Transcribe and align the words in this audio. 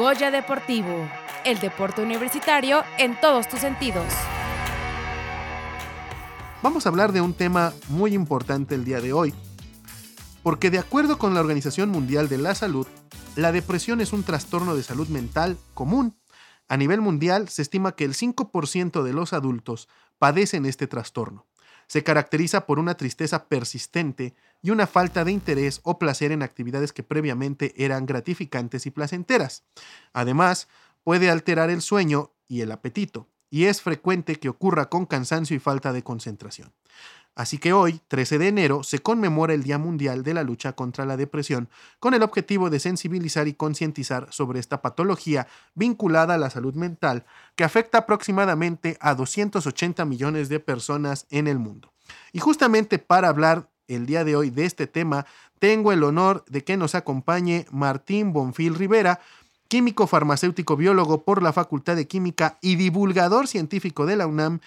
Goya 0.00 0.30
Deportivo, 0.30 1.06
el 1.44 1.58
deporte 1.58 2.00
universitario 2.00 2.84
en 2.96 3.20
todos 3.20 3.46
tus 3.50 3.60
sentidos. 3.60 4.06
Vamos 6.62 6.86
a 6.86 6.88
hablar 6.88 7.12
de 7.12 7.20
un 7.20 7.34
tema 7.34 7.74
muy 7.90 8.14
importante 8.14 8.74
el 8.74 8.86
día 8.86 9.02
de 9.02 9.12
hoy, 9.12 9.34
porque 10.42 10.70
de 10.70 10.78
acuerdo 10.78 11.18
con 11.18 11.34
la 11.34 11.40
Organización 11.40 11.90
Mundial 11.90 12.30
de 12.30 12.38
la 12.38 12.54
Salud, 12.54 12.86
la 13.36 13.52
depresión 13.52 14.00
es 14.00 14.14
un 14.14 14.22
trastorno 14.22 14.74
de 14.74 14.82
salud 14.82 15.08
mental 15.08 15.58
común. 15.74 16.16
A 16.66 16.78
nivel 16.78 17.02
mundial 17.02 17.50
se 17.50 17.60
estima 17.60 17.92
que 17.92 18.06
el 18.06 18.14
5% 18.14 19.02
de 19.02 19.12
los 19.12 19.34
adultos 19.34 19.86
padecen 20.18 20.64
este 20.64 20.86
trastorno. 20.86 21.44
Se 21.90 22.04
caracteriza 22.04 22.66
por 22.66 22.78
una 22.78 22.94
tristeza 22.94 23.48
persistente 23.48 24.36
y 24.62 24.70
una 24.70 24.86
falta 24.86 25.24
de 25.24 25.32
interés 25.32 25.80
o 25.82 25.98
placer 25.98 26.30
en 26.30 26.44
actividades 26.44 26.92
que 26.92 27.02
previamente 27.02 27.74
eran 27.84 28.06
gratificantes 28.06 28.86
y 28.86 28.92
placenteras. 28.92 29.64
Además, 30.12 30.68
puede 31.02 31.30
alterar 31.30 31.68
el 31.68 31.82
sueño 31.82 32.30
y 32.46 32.60
el 32.60 32.70
apetito, 32.70 33.26
y 33.50 33.64
es 33.64 33.82
frecuente 33.82 34.36
que 34.36 34.48
ocurra 34.48 34.88
con 34.88 35.04
cansancio 35.04 35.56
y 35.56 35.58
falta 35.58 35.92
de 35.92 36.04
concentración. 36.04 36.72
Así 37.34 37.58
que 37.58 37.72
hoy, 37.72 38.00
13 38.08 38.38
de 38.38 38.48
enero, 38.48 38.82
se 38.82 38.98
conmemora 38.98 39.54
el 39.54 39.62
Día 39.62 39.78
Mundial 39.78 40.22
de 40.22 40.34
la 40.34 40.42
Lucha 40.42 40.72
contra 40.72 41.06
la 41.06 41.16
Depresión, 41.16 41.68
con 41.98 42.12
el 42.14 42.22
objetivo 42.22 42.70
de 42.70 42.80
sensibilizar 42.80 43.48
y 43.48 43.54
concientizar 43.54 44.26
sobre 44.30 44.60
esta 44.60 44.82
patología 44.82 45.46
vinculada 45.74 46.34
a 46.34 46.38
la 46.38 46.50
salud 46.50 46.74
mental, 46.74 47.24
que 47.54 47.64
afecta 47.64 47.98
aproximadamente 47.98 48.98
a 49.00 49.14
280 49.14 50.04
millones 50.04 50.48
de 50.48 50.60
personas 50.60 51.26
en 51.30 51.46
el 51.46 51.58
mundo. 51.58 51.92
Y 52.32 52.40
justamente 52.40 52.98
para 52.98 53.28
hablar 53.28 53.68
el 53.86 54.06
día 54.06 54.24
de 54.24 54.36
hoy 54.36 54.50
de 54.50 54.66
este 54.66 54.86
tema, 54.86 55.26
tengo 55.58 55.92
el 55.92 56.02
honor 56.02 56.44
de 56.48 56.64
que 56.64 56.76
nos 56.76 56.94
acompañe 56.94 57.66
Martín 57.70 58.32
Bonfil 58.32 58.74
Rivera, 58.74 59.20
químico 59.68 60.08
farmacéutico 60.08 60.76
biólogo 60.76 61.22
por 61.22 61.42
la 61.42 61.52
Facultad 61.52 61.94
de 61.94 62.08
Química 62.08 62.58
y 62.60 62.74
divulgador 62.74 63.46
científico 63.46 64.04
de 64.04 64.16
la 64.16 64.26
UNAM, 64.26 64.60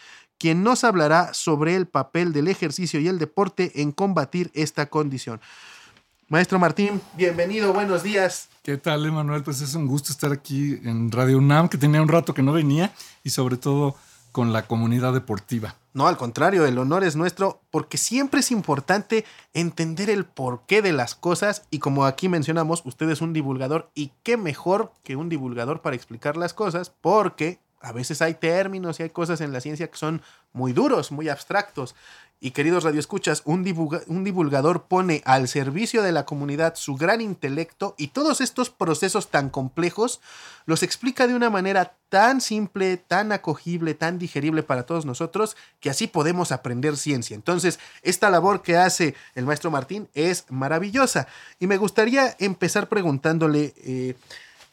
quien 0.44 0.62
nos 0.62 0.84
hablará 0.84 1.34
sobre 1.34 1.74
el 1.74 1.88
papel 1.88 2.34
del 2.34 2.50
ejercicio 2.50 3.00
y 3.00 3.08
el 3.08 3.18
deporte 3.18 3.82
en 3.82 3.94
combatir 3.94 4.52
esta 4.54 4.88
condición. 4.88 5.40
Maestro 6.28 6.60
Martín, 6.60 7.00
bienvenido, 7.16 7.72
buenos 7.72 8.04
días. 8.04 8.50
¿Qué 8.62 8.76
tal, 8.76 9.06
Emanuel? 9.06 9.42
Pues 9.42 9.62
es 9.62 9.74
un 9.74 9.88
gusto 9.88 10.12
estar 10.12 10.34
aquí 10.34 10.82
en 10.84 11.10
Radio 11.14 11.38
UNAM, 11.38 11.70
que 11.70 11.78
tenía 11.78 12.02
un 12.02 12.10
rato 12.10 12.34
que 12.34 12.44
no 12.44 12.52
venía, 12.52 12.94
y 13.24 13.30
sobre 13.30 13.56
todo 13.56 13.96
con 14.34 14.52
la 14.52 14.68
comunidad 14.68 15.14
deportiva. 15.14 15.78
No, 15.94 16.08
al 16.08 16.18
contrario, 16.18 16.66
el 16.66 16.78
honor 16.78 17.06
es 17.06 17.16
nuestro 17.16 17.62
porque 17.72 17.98
siempre 17.98 18.42
es 18.42 18.52
importante 18.52 19.24
entender 19.54 20.10
el 20.10 20.26
porqué 20.26 20.82
de 20.82 20.92
las 20.92 21.16
cosas 21.16 21.64
y 21.72 21.80
como 21.80 22.04
aquí 22.04 22.28
mencionamos, 22.28 22.82
usted 22.84 23.10
es 23.10 23.22
un 23.22 23.32
divulgador 23.32 23.92
y 23.96 24.12
qué 24.24 24.36
mejor 24.36 24.92
que 25.04 25.16
un 25.16 25.30
divulgador 25.30 25.82
para 25.82 25.96
explicar 25.96 26.36
las 26.36 26.54
cosas 26.54 26.90
porque 26.90 27.60
a 27.84 27.92
veces 27.92 28.22
hay 28.22 28.34
términos 28.34 29.00
y 29.00 29.04
hay 29.04 29.10
cosas 29.10 29.42
en 29.42 29.54
la 29.54 29.62
ciencia 29.62 29.92
que 29.92 29.98
son 29.98 30.22
muy 30.54 30.74
duros, 30.74 31.12
muy 31.12 31.30
abstractos 31.30 31.96
y 32.44 32.52
queridos 32.52 32.84
radioescuchas, 32.84 33.42
un, 33.46 33.66
un 34.08 34.24
divulgador 34.26 34.84
pone 34.84 35.22
al 35.24 35.48
servicio 35.48 36.04
de 36.04 36.12
la 36.12 36.26
comunidad 36.26 36.76
su 36.76 36.96
gran 36.96 37.22
intelecto 37.22 37.96
y 37.98 38.08
todos 38.08 38.42
estos 38.42 38.70
procesos 38.70 39.30
tan 39.30 39.50
complejos 39.50 40.20
los 40.66 40.84
explica 40.84 41.26
de 41.26 41.36
una 41.36 41.50
manera 41.50 41.96
tan 42.10 42.42
simple, 42.42 42.98
tan 42.98 43.32
acogible, 43.32 43.94
tan 43.94 44.20
digerible 44.20 44.62
para 44.62 44.86
todos 44.86 45.06
nosotros, 45.06 45.56
que 45.80 45.90
así 45.90 46.08
podemos 46.08 46.52
aprender 46.52 46.98
ciencia. 46.98 47.34
Entonces, 47.34 47.80
esta 48.02 48.30
labor 48.30 48.62
que 48.62 48.76
hace 48.76 49.16
el 49.36 49.46
maestro 49.46 49.72
Martín 49.72 50.10
es 50.14 50.44
maravillosa. 50.50 51.28
Y 51.60 51.68
me 51.68 51.78
gustaría 51.78 52.36
empezar 52.40 52.90
preguntándole, 52.90 53.74
eh, 53.78 54.16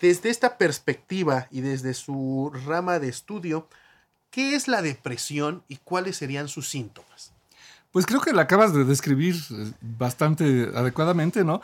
desde 0.01 0.31
esta 0.31 0.57
perspectiva 0.57 1.47
y 1.51 1.61
desde 1.61 1.95
su 1.95 2.51
rama 2.67 2.99
de 2.99 3.09
estudio, 3.09 3.69
¿qué 4.31 4.55
es 4.55 4.67
la 4.67 4.83
depresión 4.83 5.63
y 5.69 5.77
cuáles 5.77 6.17
serían 6.17 6.49
sus 6.49 6.69
síntomas? 6.69 7.33
Pues 7.93 8.07
creo 8.07 8.21
que 8.21 8.33
la 8.33 8.43
acabas 8.43 8.73
de 8.73 8.85
describir 8.85 9.37
eh, 9.51 9.73
bastante 9.81 10.71
adecuadamente, 10.75 11.45
¿no? 11.45 11.61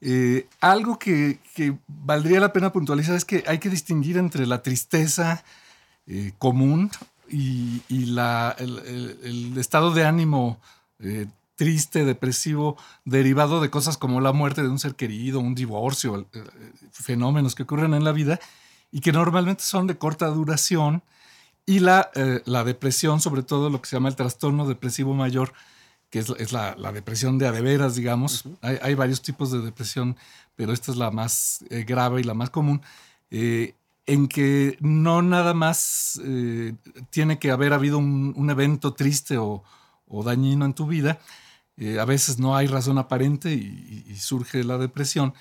Eh, 0.00 0.46
algo 0.60 0.98
que, 0.98 1.38
valdría 1.86 2.40
la 2.40 2.52
pena 2.52 2.72
puntualizar 2.72 3.14
es 3.14 3.24
que 3.24 3.44
hay 3.46 3.58
que 3.58 3.70
distinguir 3.70 4.18
entre 4.18 4.46
la 4.46 4.62
tristeza 4.62 5.42
eh, 6.06 6.32
común 6.38 6.90
y, 7.28 7.82
el, 7.88 9.54
estado 9.56 9.92
de 9.92 10.04
ánimo 10.04 10.60
triste, 11.56 12.04
depresivo, 12.04 12.76
derivado 13.04 13.60
de 13.60 13.70
cosas 13.70 13.96
como 13.96 14.20
la 14.20 14.32
muerte 14.32 14.62
de 14.62 14.68
un 14.68 14.78
ser 14.78 14.94
querido, 14.94 15.40
un 15.40 15.54
divorcio, 15.54 16.26
fenómenos 16.92 17.54
que 17.54 17.64
ocurren 17.64 17.94
en 17.94 18.04
la 18.04 18.12
vida 18.12 18.38
y 18.92 19.00
que 19.00 19.12
normalmente 19.12 19.64
son 19.64 19.86
de 19.86 19.98
corta 19.98 20.26
duración 20.28 21.02
y 21.66 21.80
la, 21.80 22.10
eh, 22.14 22.42
la, 22.44 22.62
depresión, 22.62 23.20
sobre 23.20 23.42
todo 23.42 23.70
lo 23.70 23.80
que 23.80 23.88
se 23.88 23.96
llama 23.96 24.08
el 24.08 24.16
trastorno 24.16 24.66
depresivo 24.68 25.14
mayor, 25.14 25.52
que 26.10 26.20
es, 26.20 26.52
la, 26.52 26.76
la, 26.76 26.92
depresión 26.92 27.38
de 27.38 27.48
adeveras, 27.48 27.96
digamos. 27.96 28.44
hay, 28.62 28.78
hay, 28.80 28.94
varios 28.94 29.20
tipos 29.20 29.50
de 29.50 29.60
depresión, 29.60 30.16
pero 30.54 30.72
esta 30.72 30.92
es 30.92 30.98
la 30.98 31.10
más 31.10 31.64
eh, 31.70 31.82
grave 31.82 32.20
y 32.20 32.24
la 32.24 32.34
más 32.34 32.50
común, 32.50 32.82
eh, 33.30 33.74
en 34.06 34.28
que 34.28 34.76
no 34.80 35.20
nada 35.20 35.52
más 35.52 36.20
tiene 37.10 37.40
que 37.40 37.50
haber 37.50 37.72
habido 37.72 37.98
un, 37.98 38.32
un 38.36 38.50
evento 38.50 38.94
triste 38.94 39.36
o, 39.36 39.64
o, 40.06 40.22
dañino 40.22 40.64
en 40.64 40.74
tu 40.74 40.86
vida. 40.86 41.18
A 42.00 42.04
veces 42.04 42.38
no 42.38 42.56
hay 42.56 42.66
razón 42.66 42.98
aparente 42.98 43.52
y, 43.52 44.04
y, 44.06 44.16
surge 44.16 44.64
la 44.64 44.78
depresión, 44.78 45.34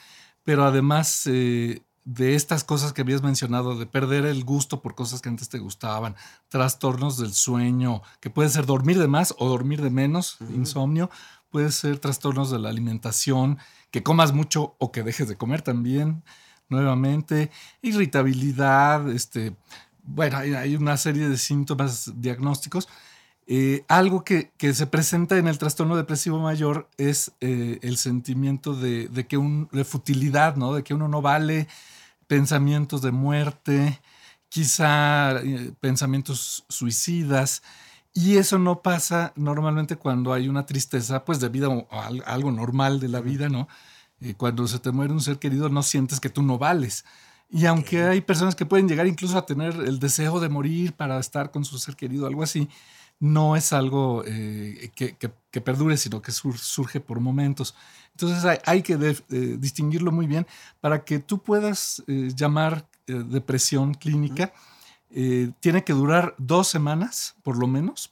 pero 0.43 0.65
además 0.65 1.23
de 1.25 2.35
estas 2.35 2.63
cosas 2.63 2.93
que 2.93 3.01
habías 3.01 3.23
mencionado, 3.23 3.77
de 3.77 3.85
perder 3.87 4.25
el 4.25 4.43
gusto 4.43 4.81
por 4.81 4.95
cosas 4.95 5.21
que 5.21 5.29
antes 5.29 5.49
te 5.49 5.59
gustaban, 5.59 6.15
trastornos 6.49 7.17
del 7.17 7.33
sueño, 7.33 8.01
que 8.19 8.29
puede 8.29 8.49
ser 8.49 8.65
dormir 8.65 8.99
de 8.99 9.07
más 9.07 9.33
o 9.39 9.49
dormir 9.49 9.81
de 9.81 9.89
menos, 9.89 10.37
insomnio, 10.53 11.09
puede 11.49 11.71
ser 11.71 11.99
trastornos 11.99 12.51
de 12.51 12.59
la 12.59 12.69
alimentación, 12.69 13.57
que 13.89 14.03
comas 14.03 14.33
mucho 14.33 14.75
o 14.77 14.91
que 14.91 15.03
dejes 15.03 15.27
de 15.27 15.37
comer 15.37 15.61
también, 15.61 16.23
nuevamente, 16.69 17.49
irritabilidad, 17.81 19.09
este, 19.09 19.55
bueno, 20.03 20.37
hay, 20.37 20.75
una 20.75 20.97
serie 20.97 21.27
de 21.29 21.37
síntomas 21.37 22.11
diagnósticos. 22.15 22.87
Eh, 23.47 23.85
algo 23.87 24.23
que, 24.23 24.51
se 24.73 24.87
presenta 24.87 25.37
en 25.37 25.47
el 25.47 25.59
trastorno 25.59 25.95
depresivo 25.95 26.39
mayor 26.39 26.89
es 26.97 27.31
eh, 27.41 27.79
el 27.83 27.97
sentimiento 27.97 28.73
de, 28.73 29.09
que 29.27 29.37
un, 29.37 29.69
de 29.71 29.85
futilidad, 29.85 30.55
¿no? 30.55 30.73
De 30.73 30.83
que 30.83 30.93
uno 30.93 31.07
no 31.07 31.21
vale, 31.21 31.67
pensamientos 32.27 33.01
de 33.01 33.11
muerte, 33.11 34.01
quizá 34.49 35.41
eh, 35.43 35.73
pensamientos 35.79 36.65
suicidas. 36.69 37.61
Y 38.13 38.37
eso 38.37 38.57
no 38.57 38.81
pasa 38.81 39.33
normalmente 39.35 39.97
cuando 39.97 40.33
hay 40.33 40.47
una 40.47 40.65
tristeza, 40.65 41.25
pues 41.25 41.39
debido 41.39 41.87
a 41.91 42.07
algo 42.25 42.51
normal 42.51 42.99
de 42.99 43.09
la 43.09 43.19
vida, 43.19 43.49
¿no? 43.49 43.67
Eh, 44.21 44.33
cuando 44.35 44.67
se 44.67 44.79
te 44.79 44.91
muere 44.91 45.13
un 45.13 45.21
ser 45.21 45.37
querido, 45.39 45.69
no 45.69 45.83
sientes 45.83 46.19
que 46.19 46.29
tú 46.29 46.41
no 46.41 46.57
vales. 46.57 47.05
Y 47.49 47.65
aunque 47.65 48.03
hay 48.03 48.21
personas 48.21 48.55
que 48.55 48.65
pueden 48.65 48.87
llegar 48.87 49.07
incluso 49.07 49.37
a 49.37 49.45
tener 49.45 49.75
el 49.75 49.99
deseo 49.99 50.39
de 50.39 50.49
morir 50.49 50.93
para 50.93 51.19
estar 51.19 51.51
con 51.51 51.65
su 51.65 51.77
ser 51.77 51.95
querido, 51.95 52.25
algo 52.25 52.41
así, 52.41 52.69
no 53.19 53.55
es 53.55 53.73
algo 53.73 54.23
eh, 54.25 54.91
que, 54.95 55.61
perdure, 55.61 55.97
sino 55.97 56.21
que 56.21 56.31
surge 56.31 56.99
por 56.99 57.19
momentos. 57.19 57.75
Entonces 58.11 58.59
hay, 58.65 58.81
que 58.81 58.93
eh, 58.93 59.57
distinguirlo 59.59 60.11
muy 60.11 60.27
bien 60.27 60.45
para 60.79 61.03
que 61.03 61.19
tú 61.19 61.41
puedas 61.41 62.03
eh, 62.07 62.31
llamar 62.35 62.87
depresión 63.07 63.93
clínica. 63.93 64.51
tiene 65.59 65.83
que 65.83 65.93
durar 65.93 66.33
dos 66.39 66.67
semanas, 66.67 67.35
por 67.43 67.57
lo 67.57 67.67
menos, 67.67 68.09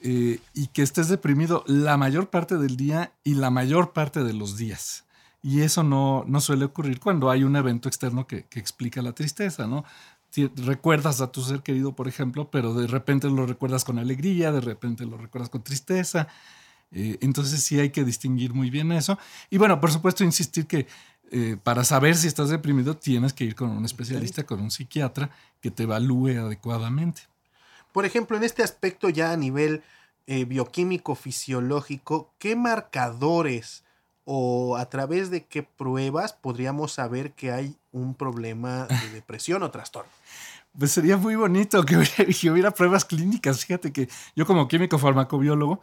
y 0.00 0.66
que 0.68 0.82
estés 0.82 1.08
deprimido 1.08 1.64
la 1.66 1.96
mayor 1.96 2.30
parte 2.30 2.56
del 2.56 2.76
día 2.76 3.12
y 3.24 3.34
la 3.34 3.50
mayor 3.50 3.92
parte 3.92 4.22
de 4.22 4.32
los 4.32 4.56
días. 4.56 5.04
Y 5.42 5.62
eso 5.62 5.82
no, 5.82 6.24
no 6.28 6.40
suele 6.40 6.66
ocurrir 6.66 7.00
cuando 7.00 7.28
hay 7.28 7.42
un 7.42 7.56
evento 7.56 7.88
externo 7.88 8.28
que, 8.28 8.44
que 8.44 8.60
explica 8.60 9.02
la 9.02 9.12
tristeza, 9.12 9.66
¿no? 9.66 9.84
Recuerdas 10.56 11.20
a 11.20 11.30
tu 11.30 11.42
ser 11.42 11.62
querido, 11.62 11.92
por 11.94 12.08
ejemplo, 12.08 12.50
pero 12.50 12.74
de 12.74 12.86
repente 12.86 13.28
lo 13.28 13.46
recuerdas 13.46 13.84
con 13.84 13.98
alegría, 13.98 14.52
de 14.52 14.60
repente 14.60 15.04
lo 15.04 15.18
recuerdas 15.18 15.50
con 15.50 15.62
tristeza. 15.62 16.28
Eh, 16.90 17.18
entonces 17.20 17.62
sí 17.62 17.78
hay 17.80 17.90
que 17.90 18.04
distinguir 18.04 18.54
muy 18.54 18.70
bien 18.70 18.92
eso. 18.92 19.18
Y 19.50 19.58
bueno, 19.58 19.80
por 19.80 19.90
supuesto, 19.90 20.24
insistir 20.24 20.66
que 20.66 20.86
eh, 21.30 21.56
para 21.62 21.84
saber 21.84 22.16
si 22.16 22.28
estás 22.28 22.50
deprimido 22.50 22.96
tienes 22.96 23.32
que 23.32 23.44
ir 23.44 23.54
con 23.54 23.70
un 23.70 23.84
especialista, 23.84 24.44
con 24.44 24.60
un 24.60 24.70
psiquiatra 24.70 25.30
que 25.60 25.70
te 25.70 25.84
evalúe 25.84 26.38
adecuadamente. 26.38 27.22
Por 27.92 28.04
ejemplo, 28.04 28.36
en 28.36 28.44
este 28.44 28.62
aspecto 28.62 29.08
ya 29.08 29.32
a 29.32 29.36
nivel 29.36 29.82
eh, 30.26 30.44
bioquímico, 30.44 31.14
fisiológico, 31.14 32.32
¿qué 32.38 32.56
marcadores 32.56 33.84
o 34.24 34.76
a 34.76 34.88
través 34.88 35.30
de 35.30 35.44
qué 35.44 35.62
pruebas 35.62 36.32
podríamos 36.32 36.92
saber 36.92 37.32
que 37.32 37.50
hay 37.50 37.76
un 37.92 38.14
problema 38.14 38.86
de 38.86 39.10
depresión 39.14 39.62
o 39.62 39.70
trastorno? 39.70 40.10
Pues 40.78 40.92
sería 40.92 41.16
muy 41.16 41.36
bonito 41.36 41.84
que 41.84 41.96
hubiera, 42.50 42.70
pruebas 42.72 43.04
clínicas. 43.04 43.64
Fíjate 43.64 43.92
que 43.92 44.08
yo 44.34 44.46
como 44.46 44.68
químico 44.68 44.98
farmacobiólogo 44.98 45.80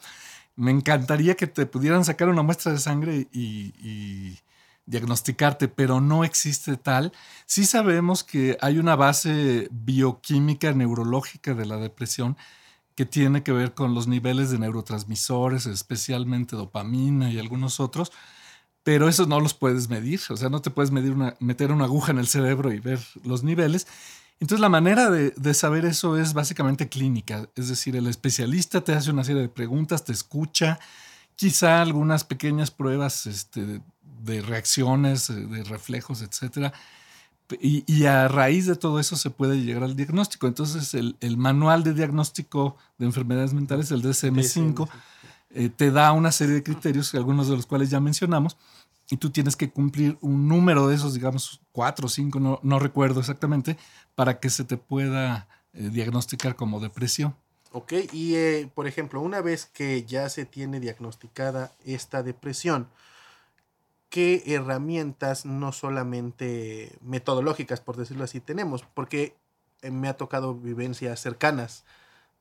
me 0.56 0.71
encantaría 0.71 1.35
que 1.35 1.47
te 1.47 1.65
pudieran 1.65 2.03
sacar 2.03 2.27
una 2.27 2.41
muestra 2.41 2.73
de 2.73 2.79
sangre 2.79 3.27
y, 3.31 4.38
diagnosticarte, 4.85 5.67
pero 5.67 6.01
no 6.01 6.23
existe 6.23 6.75
tal. 6.75 7.11
Sí 7.45 7.65
sabemos 7.65 8.23
que 8.23 8.57
hay 8.59 8.79
una 8.79 8.95
base 8.95 9.67
bioquímica, 9.69 10.73
neurológica 10.73 11.53
de 11.53 11.67
la 11.67 11.77
depresión 11.77 12.35
que 12.95 13.06
tiene 13.06 13.44
que 13.44 13.51
ver 13.51 13.75
con 13.75 13.94
los 13.94 14.07
niveles 14.07 14.50
de 14.50 14.57
neurotransmisores, 14.57 15.67
especialmente 15.67 16.56
dopamina 16.56 17.31
y 17.31 17.38
algunos 17.38 17.79
otros, 17.79 18.11
pero 18.89 19.07
esos 19.07 19.27
no 19.27 19.39
los 19.39 19.53
puedes 19.53 19.88
medir, 19.88 20.19
o 20.31 20.36
sea, 20.36 20.50
no 20.50 20.63
te 20.63 20.71
puedes 20.71 20.89
medir 20.89 21.12
una, 21.12 21.36
meter 21.39 21.71
una 21.71 21.86
aguja 21.86 22.12
en 22.12 22.18
el 22.18 22.25
cerebro 22.25 22.74
y 22.74 22.80
ver 22.80 23.00
los 23.24 23.44
niveles. 23.44 23.86
Entonces 24.39 24.59
la 24.59 24.69
manera 24.69 25.12
de, 25.12 25.30
de, 25.30 25.53
saber 25.53 25.86
eso 25.86 26.18
es 26.18 26.33
básicamente 26.33 26.89
clínica, 26.89 27.47
es 27.56 27.68
decir, 27.68 27.95
el 27.95 28.07
especialista 28.07 28.83
te 28.83 28.94
hace 28.94 29.12
una 29.12 29.24
serie 29.24 29.44
de 29.44 29.47
preguntas, 29.47 30.06
te 30.06 30.12
escucha, 30.12 30.80
quizá 31.36 31.83
algunas 31.83 32.24
pequeñas 32.24 32.71
pruebas 32.71 33.27
este, 33.27 33.80
de 34.24 34.41
reacciones, 34.41 35.30
eh, 35.30 35.35
de 35.35 35.63
reflejos, 35.65 36.24
etcétera. 36.24 36.74
Y, 37.62 38.06
a 38.06 38.27
raíz 38.27 38.65
de 38.65 38.75
todo 38.75 39.00
eso 39.00 39.15
se 39.15 39.30
puede 39.30 39.62
llegar 39.62 39.83
al 39.83 39.95
diagnóstico. 39.95 40.47
Entonces, 40.47 40.95
el, 40.95 41.38
manual 41.38 41.83
de 41.83 41.94
diagnóstico 41.94 42.75
de 42.97 43.06
enfermedades 43.06 43.53
mentales, 43.53 43.92
el 43.92 44.01
DSM-5, 44.01 44.89
eh, 45.51 45.69
te 45.69 45.89
da 45.89 46.12
una 46.12 46.31
serie 46.31 46.53
de 46.53 46.63
criterios, 46.63 47.13
algunos 47.15 47.47
de 47.47 47.56
los 47.56 47.65
cuales 47.65 47.89
ya 47.89 48.00
mencionamos, 48.00 48.56
y 49.09 49.17
tú 49.17 49.31
tienes 49.31 49.56
que 49.56 49.71
cumplir 49.71 50.17
un 50.21 50.47
número 50.47 50.88
de 50.88 50.95
esos, 50.95 51.13
digamos, 51.13 51.61
cuatro 51.71 52.06
o 52.06 52.09
cinco, 52.09 52.39
no, 52.39 52.59
no 52.61 52.79
recuerdo 52.79 53.19
exactamente, 53.19 53.77
para 54.15 54.39
que 54.39 54.50
se 54.50 54.63
te 54.63 54.77
pueda 54.77 55.47
eh, 55.73 55.89
diagnosticar 55.89 56.56
como 56.56 56.79
depresión. 56.79 57.35
Ok, 57.71 57.94
y 58.13 58.65
por 58.73 58.88
ejemplo, 58.88 59.21
una 59.21 59.41
vez 59.41 59.65
que 59.65 60.03
ya 60.03 60.29
se 60.29 60.45
tiene 60.45 60.79
diagnosticada 60.79 61.71
esta 61.85 62.23
depresión, 62.23 62.88
qué 64.09 64.44
herramientas, 64.47 65.45
no 65.45 65.71
solamente 65.71 66.97
metodológicas, 67.01 67.79
por 67.79 67.95
decirlo 67.95 68.23
así, 68.23 68.39
tenemos, 68.39 68.83
porque 68.94 69.35
eh, 69.81 69.91
me 69.91 70.07
ha 70.07 70.17
tocado 70.17 70.56
vivencias 70.56 71.19
cercanas 71.19 71.83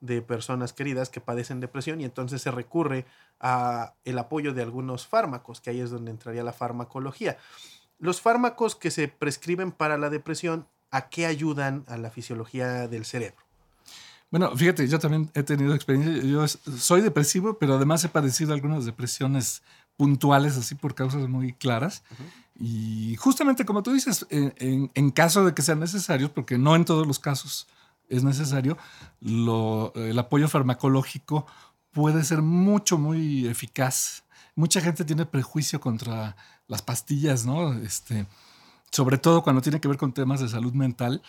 de 0.01 0.23
personas 0.23 0.73
queridas 0.73 1.11
que 1.11 1.21
padecen 1.21 1.61
depresión 1.61 2.01
y 2.01 2.05
entonces 2.05 2.43
se 2.43 2.51
recurre 2.51 3.05
a 3.41 3.95
el 4.05 4.19
apoyo 4.19 4.55
de 4.55 4.63
algunos 4.63 5.07
fármacos, 5.07 5.61
que 5.61 5.71
ahí 5.71 5.81
es 5.81 5.91
donde 5.91 6.11
entraría 6.11 6.43
la 6.43 6.53
farmacología. 6.53 7.37
Los 7.99 8.21
fármacos 8.21 8.77
que 8.77 8.91
se 8.91 9.09
prescriben 9.09 9.73
para 9.73 9.99
la 9.99 10.11
depresión, 10.11 10.67
¿a 10.91 11.09
qué 11.09 11.27
ayudan 11.27 11.85
a 11.89 11.97
la 11.97 12.11
fisiología 12.11 12.87
del 12.87 13.05
cerebro? 13.05 13.43
Bueno, 14.31 14.55
fíjate, 14.55 14.87
yo 14.87 14.99
también 14.99 15.31
he 15.35 15.43
tenido 15.43 15.75
experiencia, 15.75 16.23
yo 16.23 16.47
soy 16.47 17.01
depresivo, 17.01 17.59
pero 17.59 17.75
además 17.75 18.05
he 18.05 18.09
padecido 18.09 18.53
algunas 18.53 18.85
depresiones 18.85 19.63
puntuales, 19.97 20.57
así 20.57 20.75
por 20.75 20.95
causas 20.95 21.29
muy 21.29 21.55
claras. 21.55 22.03
Y 22.59 23.17
justamente 23.17 23.65
como 23.65 23.83
tú 23.83 23.93
dices, 23.93 24.27
en, 24.31 25.11
caso 25.11 25.45
de 25.45 25.55
que 25.55 25.63
sean 25.63 25.81
necesarios, 25.81 26.31
porque 26.31 26.59
no 26.59 26.77
en 26.77 26.85
todos 26.85 27.07
los 27.07 27.19
casos 27.19 27.67
es 28.09 28.25
necesario, 28.25 28.77
el 29.21 30.19
apoyo 30.19 30.49
farmacológico 30.49 31.47
puede 31.93 32.25
ser 32.25 32.43
mucho, 32.43 32.99
muy 32.99 33.47
eficaz. 33.47 34.25
Mucha 34.55 34.81
gente 34.81 35.05
tiene 35.05 35.27
prejuicio 35.27 35.81
contra 35.81 36.37
las 36.67 36.83
pastillas, 36.83 37.47
¿no? 37.47 37.73
Este, 37.75 38.27
sobre 38.91 39.19
todo 39.19 39.43
cuando 39.43 39.63
tiene 39.63 39.81
que 39.81 39.89
ver 39.89 39.97
con 39.97 40.13
temas 40.13 40.41
de 40.41 40.49
salud 40.49 40.73
mental, 40.73 41.23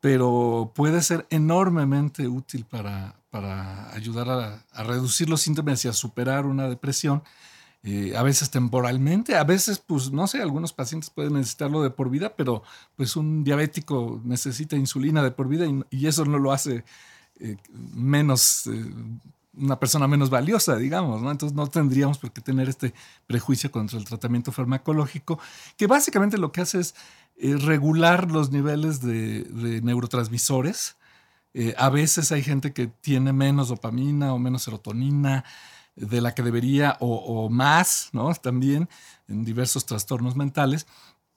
pero 0.00 0.72
puede 0.74 1.00
ser 1.02 1.26
enormemente 1.30 2.28
útil 2.28 2.64
para, 2.66 3.16
para 3.30 3.92
ayudar 3.94 4.28
a, 4.28 4.64
a 4.72 4.82
reducir 4.82 5.28
los 5.30 5.40
síntomas 5.40 5.84
y 5.84 5.88
a 5.88 5.92
superar 5.92 6.46
una 6.46 6.68
depresión 6.68 7.22
eh, 7.86 8.16
a 8.16 8.22
veces 8.22 8.48
temporalmente, 8.50 9.36
a 9.36 9.44
veces, 9.44 9.78
pues 9.78 10.10
no 10.10 10.26
sé, 10.26 10.40
algunos 10.40 10.72
pacientes 10.72 11.10
pueden 11.10 11.34
necesitarlo 11.34 11.82
de 11.82 11.90
por 11.90 12.08
vida, 12.08 12.34
pero 12.34 12.62
pues 12.96 13.14
un 13.14 13.44
diabético 13.44 14.22
necesita 14.24 14.74
insulina 14.74 15.22
de 15.22 15.30
por 15.30 15.48
vida 15.48 15.66
y, 15.90 16.06
eso 16.06 16.24
no 16.24 16.38
lo 16.38 16.50
hace 16.50 16.82
eh, 17.40 17.58
menos, 17.94 18.68
eh, 18.68 18.86
una 19.52 19.78
persona 19.78 20.08
menos 20.08 20.30
valiosa, 20.30 20.76
digamos, 20.76 21.20
¿no? 21.20 21.30
Entonces 21.30 21.54
no 21.54 21.66
tendríamos 21.66 22.16
por 22.16 22.32
qué 22.32 22.40
tener 22.40 22.70
este 22.70 22.94
prejuicio 23.26 23.70
contra 23.70 23.98
el 23.98 24.06
tratamiento 24.06 24.50
farmacológico, 24.50 25.38
que 25.76 25.86
básicamente 25.86 26.38
lo 26.38 26.52
que 26.52 26.62
hace 26.62 26.80
es 26.80 26.94
regular 27.36 28.30
los 28.30 28.50
niveles 28.50 29.02
de, 29.02 29.42
de 29.42 29.82
neurotransmisores. 29.82 30.96
a 31.76 31.90
veces 31.90 32.32
hay 32.32 32.42
gente 32.42 32.72
que 32.72 32.86
tiene 32.86 33.34
menos 33.34 33.68
dopamina 33.68 34.32
o 34.32 34.38
menos 34.38 34.62
serotonina, 34.62 35.44
de 35.96 36.20
la 36.20 36.34
que 36.34 36.42
debería 36.42 36.96
o, 37.00 37.48
más, 37.50 38.08
¿no? 38.12 38.32
También 38.34 38.88
en 39.28 39.44
diversos 39.44 39.86
trastornos 39.86 40.36
mentales. 40.36 40.86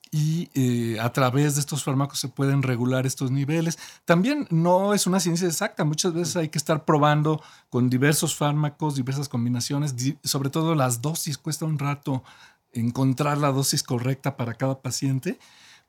Y 0.09 0.49
eh, 0.53 0.99
a 1.01 1.11
través 1.11 1.55
de 1.55 1.61
estos 1.61 1.83
fármacos 1.83 2.19
se 2.19 2.29
pueden 2.29 2.63
regular 2.63 3.05
estos 3.05 3.29
niveles. 3.29 3.77
También 4.05 4.47
no 4.49 4.93
es 4.93 5.05
una 5.05 5.19
ciencia 5.19 5.47
exacta. 5.47 5.83
Muchas 5.83 6.13
veces 6.13 6.37
hay 6.37 6.47
que 6.47 6.57
estar 6.57 6.85
probando 6.85 7.41
con 7.69 7.89
diversos 7.89 8.35
fármacos, 8.35 8.95
diversas 8.95 9.27
combinaciones, 9.27 9.93
sobre 10.23 10.49
todo 10.49 10.75
las 10.75 11.01
dosis. 11.01 11.37
Cuesta 11.37 11.65
un 11.65 11.77
rato 11.77 12.23
encontrar 12.71 13.37
la 13.37 13.51
dosis 13.51 13.83
correcta 13.83 14.37
para 14.37 14.53
cada 14.53 14.81
paciente, 14.81 15.39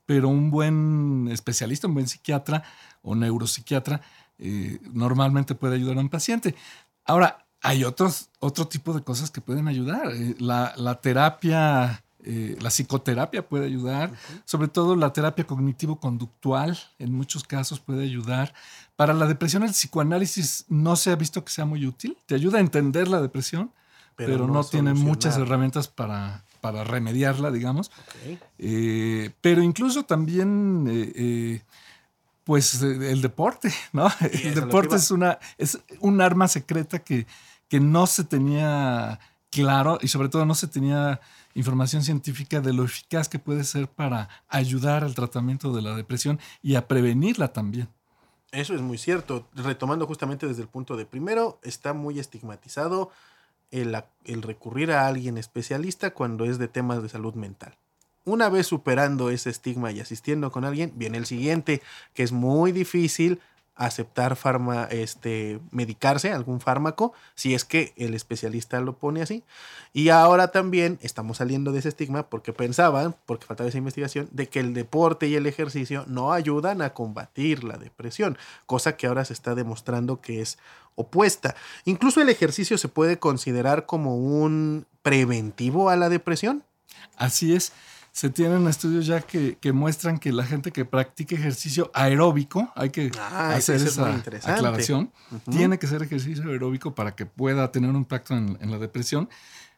pero 0.05 0.27
un 0.27 0.51
buen 0.51 1.29
especialista, 1.31 1.87
un 1.87 1.93
buen 1.93 2.07
psiquiatra 2.07 2.63
o 3.01 3.15
neuropsiquiatra 3.15 4.01
eh, 4.37 4.79
normalmente 4.91 5.55
puede 5.55 5.75
ayudar 5.75 5.97
a 5.97 6.01
un 6.01 6.09
paciente. 6.09 6.55
Ahora, 7.05 7.45
hay 7.61 7.83
otros, 7.83 8.29
otro 8.39 8.67
tipo 8.67 8.93
de 8.93 9.01
cosas 9.01 9.31
que 9.31 9.41
pueden 9.41 9.67
ayudar. 9.67 10.11
Eh, 10.13 10.35
la, 10.39 10.99
terapia, 11.01 12.03
eh, 12.23 12.57
la 12.61 12.69
psicoterapia 12.69 13.47
puede 13.47 13.65
ayudar, 13.65 14.11
sobre 14.45 14.67
todo 14.67 14.95
la 14.95 15.11
terapia 15.11 15.45
cognitivo-conductual 15.45 16.77
en 16.99 17.13
muchos 17.13 17.43
casos 17.43 17.79
puede 17.79 18.03
ayudar. 18.03 18.53
Para 18.95 19.13
la 19.13 19.27
depresión 19.27 19.63
el 19.63 19.71
psicoanálisis 19.71 20.65
no 20.69 20.95
se 20.95 21.11
ha 21.11 21.15
visto 21.15 21.43
que 21.43 21.51
sea 21.51 21.65
muy 21.65 21.85
útil, 21.85 22.17
te 22.25 22.35
ayuda 22.35 22.57
a 22.57 22.61
entender 22.61 23.07
la 23.07 23.21
depresión, 23.21 23.71
pero, 24.15 24.47
no, 24.47 24.65
tiene 24.65 24.93
muchas 24.93 25.37
herramientas 25.37 25.87
para, 25.87 26.43
para 26.59 26.83
remediarla, 26.83 27.51
digamos. 27.51 27.89
Eh, 28.57 29.31
pero 29.39 29.63
incluso 29.63 30.03
también 30.03 31.63
pues 32.43 32.81
el 32.81 33.21
deporte, 33.21 33.71
¿no? 33.93 34.11
el 34.19 34.55
deporte 34.55 34.97
es 34.97 35.11
una 35.11 35.39
es 35.57 35.79
un 36.01 36.19
arma 36.19 36.49
secreta 36.49 36.99
que 36.99 37.27
que 37.69 37.79
no 37.79 38.07
se 38.07 38.23
tenía 38.23 39.19
claro 39.49 39.97
y 40.01 40.09
sobre 40.09 40.29
todo 40.29 40.45
no 40.45 40.55
se 40.55 40.67
tenía 40.67 41.21
información 41.53 42.03
científica 42.03 42.61
de 42.61 42.73
lo 42.73 42.83
eficaz 42.83 43.29
que 43.29 43.39
puede 43.39 43.63
ser 43.63 43.87
para 43.87 44.29
ayudar 44.47 45.03
al 45.03 45.15
tratamiento 45.15 45.73
de 45.73 45.81
la 45.81 45.95
depresión 45.95 46.39
y 46.61 46.75
a 46.75 46.87
prevenirla 46.87 47.53
también. 47.53 47.87
Eso 48.51 48.73
es 48.73 48.81
muy 48.81 48.97
cierto. 48.97 49.47
Retomando 49.53 50.07
justamente 50.07 50.47
desde 50.47 50.63
el 50.63 50.67
punto 50.67 50.97
de 50.97 51.05
primero, 51.05 51.59
está 51.63 51.93
muy 51.93 52.19
estigmatizado 52.19 53.11
el, 53.71 53.95
recurrir 54.41 54.91
a 54.91 55.07
alguien 55.07 55.37
especialista 55.37 56.11
cuando 56.11 56.45
es 56.45 56.57
de 56.57 56.67
temas 56.67 57.03
de 57.03 57.09
salud 57.09 57.35
mental. 57.35 57.75
Una 58.25 58.49
vez 58.49 58.67
superando 58.67 59.29
ese 59.29 59.49
estigma 59.49 59.91
y 59.91 59.99
asistiendo 59.99 60.51
con 60.51 60.65
alguien, 60.65 60.93
viene 60.95 61.17
el 61.17 61.25
siguiente, 61.25 61.81
que 62.13 62.23
es 62.23 62.31
muy 62.31 62.71
difícil 62.71 63.39
aceptar 63.79 64.35
farma, 64.35 64.83
este, 64.91 65.59
medicarse, 65.71 66.31
algún 66.33 66.59
fármaco, 66.59 67.13
si 67.33 67.55
es 67.55 67.63
que 67.63 67.93
el 67.95 68.13
especialista 68.13 68.81
lo 68.81 68.97
pone 68.97 69.21
así. 69.21 69.43
Y 69.93 70.09
ahora 70.09 70.49
también 70.49 70.99
estamos 71.01 71.37
saliendo 71.37 71.71
de 71.71 71.79
ese 71.79 71.89
estigma 71.89 72.29
porque 72.29 72.51
pensaban, 72.51 73.15
porque 73.25 73.45
faltaba 73.45 73.69
esa 73.69 73.77
investigación, 73.77 74.27
de 74.31 74.49
que 74.49 74.59
el 74.59 74.73
deporte 74.73 75.27
y 75.27 75.35
el 75.35 75.47
ejercicio 75.47 76.03
no 76.07 76.33
ayudan 76.33 76.81
a 76.81 76.93
combatir 76.93 77.63
la 77.63 77.77
depresión, 77.77 78.37
cosa 78.65 78.97
que 78.97 79.07
ahora 79.07 79.23
se 79.23 79.33
está 79.33 79.55
demostrando 79.55 80.19
que 80.19 80.41
es 80.41 80.59
opuesta. 80.95 81.55
Incluso 81.85 82.21
el 82.21 82.27
ejercicio 82.27 82.77
se 82.77 82.89
puede 82.89 83.17
considerar 83.17 83.85
como 83.85 84.17
un 84.17 84.87
preventivo 85.01 85.89
a 85.89 85.95
la 85.95 86.09
depresión. 86.09 86.65
Así 87.15 87.55
es 87.55 87.71
se 88.11 88.29
tienen 88.29 88.67
estudios 88.67 89.05
ya 89.05 89.21
que, 89.21 89.57
muestran 89.73 90.17
que 90.17 90.31
la 90.31 90.43
gente 90.43 90.71
que 90.71 90.85
practica 90.85 91.35
ejercicio 91.35 91.91
aeróbico, 91.93 92.71
hay 92.75 92.89
que 92.89 93.11
ah, 93.19 93.53
hacer 93.55 93.75
esa 93.75 94.15
aclaración, 94.45 95.11
tiene 95.49 95.77
que 95.79 95.87
ser 95.87 96.03
ejercicio 96.03 96.49
aeróbico 96.49 96.95
para 96.95 97.15
que 97.15 97.25
pueda 97.25 97.71
tener 97.71 97.89
un 97.89 97.97
impacto 97.97 98.35
en, 98.35 98.71
la 98.71 98.77
depresión, 98.77 99.29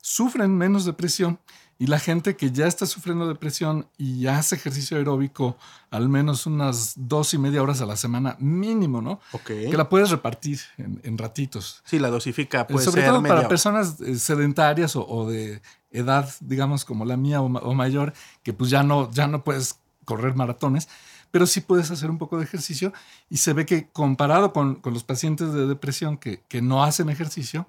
sufren 0.02 0.58
menos 0.58 0.86
depresión 0.86 1.40
y 1.82 1.88
la 1.88 1.98
gente 1.98 2.36
que 2.36 2.52
ya 2.52 2.68
está 2.68 2.86
sufriendo 2.86 3.28
depresión 3.28 3.88
y 3.98 4.28
hace 4.28 4.54
ejercicio 4.54 4.98
aeróbico 4.98 5.58
al 5.90 6.10
menos 6.10 6.46
unas 6.46 6.94
dos 6.96 7.34
y 7.34 7.40
media 7.40 7.64
horas 7.64 7.82
a 7.82 7.88
la 7.88 7.98
semana 7.98 8.36
mínimo, 8.38 9.02
¿no? 9.02 9.20
Que 9.44 9.76
la 9.76 9.90
puedes 9.90 10.12
repartir 10.12 10.60
en, 10.78 11.18
ratitos. 11.18 11.82
Sí, 11.84 11.98
la 11.98 12.12
dosifica. 12.12 12.68
Puede 12.68 12.86
Sobre 12.86 13.02
todo 13.02 13.24
para 13.24 13.48
personas 13.48 14.00
eh, 14.00 14.14
sedentarias 14.20 14.96
o, 14.96 15.28
de 15.28 15.60
edad, 15.90 16.30
digamos, 16.40 16.86
como 16.86 17.04
la 17.04 17.18
mía 17.18 17.42
o, 17.42 17.74
mayor, 17.74 18.14
que 18.44 18.54
pues 18.54 18.70
ya 18.70 18.84
no, 18.84 19.10
ya 19.10 19.26
no 19.26 19.44
puedes 19.44 19.80
correr 20.06 20.36
maratones, 20.36 20.88
pero 21.32 21.48
sí 21.48 21.62
puedes 21.62 21.90
hacer 21.90 22.12
un 22.12 22.20
poco 22.20 22.38
de 22.38 22.44
ejercicio 22.44 22.94
y 23.28 23.38
se 23.38 23.54
ve 23.54 23.66
que 23.66 23.88
comparado 23.88 24.54
con, 24.54 24.82
los 24.84 25.04
pacientes 25.04 25.52
de 25.52 25.66
depresión 25.66 26.20
que, 26.20 26.62
no 26.62 26.84
hacen 26.84 27.10
ejercicio, 27.10 27.66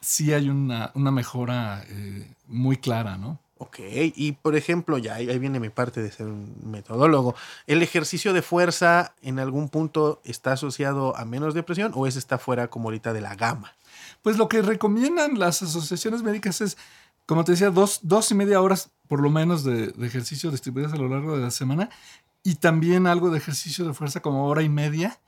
sí 0.00 0.32
hay 0.32 0.48
una, 0.48 0.90
mejora 0.96 1.84
eh, 1.86 2.28
muy 2.48 2.76
clara, 2.76 3.16
¿no? 3.16 3.38
Ok, 3.62 3.78
y 4.16 4.32
por 4.32 4.56
ejemplo, 4.56 4.98
ya 4.98 5.14
ahí 5.14 5.38
viene 5.38 5.60
mi 5.60 5.68
parte 5.68 6.02
de 6.02 6.10
ser 6.10 6.26
un 6.26 6.52
metodólogo. 6.64 7.36
¿El 7.68 7.80
ejercicio 7.80 8.32
de 8.32 8.42
fuerza 8.42 9.14
en 9.22 9.38
algún 9.38 9.68
punto 9.68 10.20
está 10.24 10.54
asociado 10.54 11.16
a 11.16 11.24
menos 11.24 11.54
depresión 11.54 11.92
o 11.94 12.08
es 12.08 12.16
está 12.16 12.38
fuera 12.38 12.66
como 12.66 12.88
ahorita 12.88 13.12
de 13.12 13.20
la 13.20 13.36
gama? 13.36 13.72
Pues 14.20 14.36
lo 14.36 14.48
que 14.48 14.62
recomiendan 14.62 15.38
las 15.38 15.62
asociaciones 15.62 16.24
médicas 16.24 16.60
es, 16.60 16.76
como 17.24 17.44
te 17.44 17.52
decía, 17.52 17.70
dos, 17.70 18.00
dos 18.02 18.32
y 18.32 18.34
media 18.34 18.60
horas 18.60 18.90
por 19.06 19.20
lo 19.20 19.30
menos 19.30 19.62
de, 19.62 19.94
ejercicio 20.04 20.50
distribuidas 20.50 20.92
a 20.92 20.96
lo 20.96 21.08
largo 21.08 21.36
de 21.36 21.44
la 21.44 21.52
semana 21.52 21.88
y 22.42 22.56
también 22.56 23.06
algo 23.06 23.30
de 23.30 23.38
ejercicio 23.38 23.86
de 23.86 23.94
fuerza 23.94 24.22
como 24.22 24.48
hora 24.48 24.62
y 24.62 24.68
media 24.68 25.20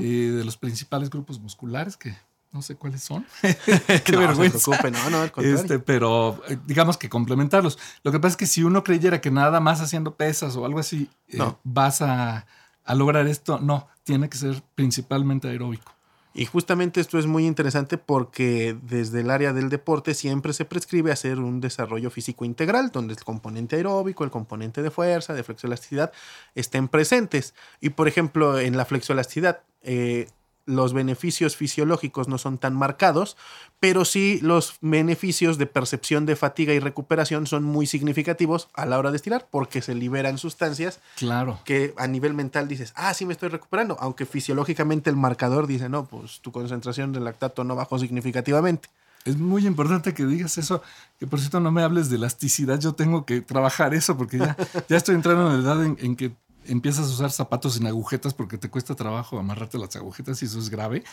eh, 0.00 0.32
de 0.34 0.42
los 0.42 0.56
principales 0.56 1.10
grupos 1.10 1.38
musculares 1.38 1.98
que 1.98 2.16
no 2.54 2.62
sé 2.62 2.76
cuáles 2.76 3.02
son. 3.02 3.26
Qué 4.04 4.12
no, 4.12 4.20
vergüenza. 4.20 4.58
Se 4.58 4.64
preocupe, 4.70 4.90
no, 4.90 5.10
no, 5.10 5.22
al 5.22 5.44
este, 5.44 5.78
pero 5.80 6.40
eh, 6.48 6.56
digamos 6.66 6.96
que 6.96 7.08
complementarlos. 7.08 7.78
Lo 8.04 8.12
que 8.12 8.20
pasa 8.20 8.30
es 8.30 8.36
que 8.36 8.46
si 8.46 8.62
uno 8.62 8.84
creyera 8.84 9.20
que 9.20 9.30
nada 9.30 9.60
más 9.60 9.80
haciendo 9.80 10.14
pesas 10.14 10.56
o 10.56 10.64
algo 10.64 10.78
así 10.78 11.10
eh, 11.28 11.38
vas 11.64 12.00
a, 12.00 12.46
a, 12.84 12.94
lograr 12.94 13.26
esto, 13.26 13.58
no, 13.58 13.88
tiene 14.04 14.28
que 14.28 14.38
ser 14.38 14.62
principalmente 14.74 15.48
aeróbico. 15.48 15.92
Y 16.36 16.46
justamente 16.46 17.00
esto 17.00 17.16
es 17.16 17.26
muy 17.26 17.46
interesante 17.46 17.96
porque 17.96 18.76
desde 18.82 19.20
el 19.20 19.30
área 19.30 19.52
del 19.52 19.68
deporte 19.68 20.14
siempre 20.14 20.52
se 20.52 20.64
prescribe 20.64 21.12
hacer 21.12 21.38
un 21.38 21.60
desarrollo 21.60 22.10
físico 22.10 22.44
integral, 22.44 22.90
donde 22.90 23.14
el 23.14 23.22
componente 23.22 23.76
aeróbico, 23.76 24.24
el 24.24 24.32
componente 24.32 24.82
de 24.82 24.90
fuerza, 24.90 25.32
de 25.32 25.44
flexoelasticidad 25.44 26.12
estén 26.56 26.88
presentes. 26.88 27.54
Y 27.80 27.90
por 27.90 28.08
ejemplo, 28.08 28.58
en 28.58 28.76
la 28.76 28.84
flexoelasticidad, 28.84 29.60
eh, 29.82 30.28
los 30.66 30.92
beneficios 30.92 31.56
fisiológicos 31.56 32.28
no 32.28 32.38
son 32.38 32.58
tan 32.58 32.74
marcados, 32.74 33.36
pero 33.80 34.04
sí 34.04 34.38
los 34.42 34.74
beneficios 34.80 35.58
de 35.58 35.66
percepción 35.66 36.26
de 36.26 36.36
fatiga 36.36 36.72
y 36.72 36.78
recuperación 36.78 37.46
son 37.46 37.64
muy 37.64 37.86
significativos 37.86 38.68
a 38.74 38.86
la 38.86 38.98
hora 38.98 39.10
de 39.10 39.16
estirar 39.16 39.48
porque 39.50 39.82
se 39.82 39.94
liberan 39.94 40.38
sustancias 40.38 41.00
claro. 41.16 41.60
que 41.64 41.94
a 41.96 42.06
nivel 42.06 42.34
mental 42.34 42.68
dices, 42.68 42.92
ah, 42.96 43.12
sí 43.14 43.26
me 43.26 43.32
estoy 43.32 43.48
recuperando, 43.48 43.96
aunque 44.00 44.26
fisiológicamente 44.26 45.10
el 45.10 45.16
marcador 45.16 45.66
dice, 45.66 45.88
no, 45.88 46.06
pues 46.06 46.40
tu 46.40 46.52
concentración 46.52 47.12
de 47.12 47.20
lactato 47.20 47.64
no 47.64 47.76
bajó 47.76 47.98
significativamente. 47.98 48.88
Es 49.24 49.38
muy 49.38 49.66
importante 49.66 50.12
que 50.12 50.26
digas 50.26 50.58
eso, 50.58 50.82
que 51.18 51.26
por 51.26 51.40
cierto 51.40 51.58
no 51.58 51.72
me 51.72 51.82
hables 51.82 52.10
de 52.10 52.16
elasticidad, 52.16 52.78
yo 52.78 52.92
tengo 52.92 53.24
que 53.24 53.40
trabajar 53.40 53.94
eso 53.94 54.18
porque 54.18 54.36
ya, 54.36 54.54
ya 54.88 54.98
estoy 54.98 55.14
entrando 55.14 55.50
en 55.50 55.64
la 55.64 55.72
edad 55.72 55.84
en 55.84 56.16
que 56.16 56.32
empiezas 56.66 57.06
a 57.06 57.10
usar 57.10 57.30
zapatos 57.30 57.74
sin 57.74 57.86
agujetas 57.86 58.34
porque 58.34 58.58
te 58.58 58.70
cuesta 58.70 58.94
trabajo 58.94 59.38
amarrarte 59.38 59.78
las 59.78 59.94
agujetas 59.96 60.42
y 60.42 60.46
eso 60.46 60.58
es 60.58 60.70
grave. 60.70 61.04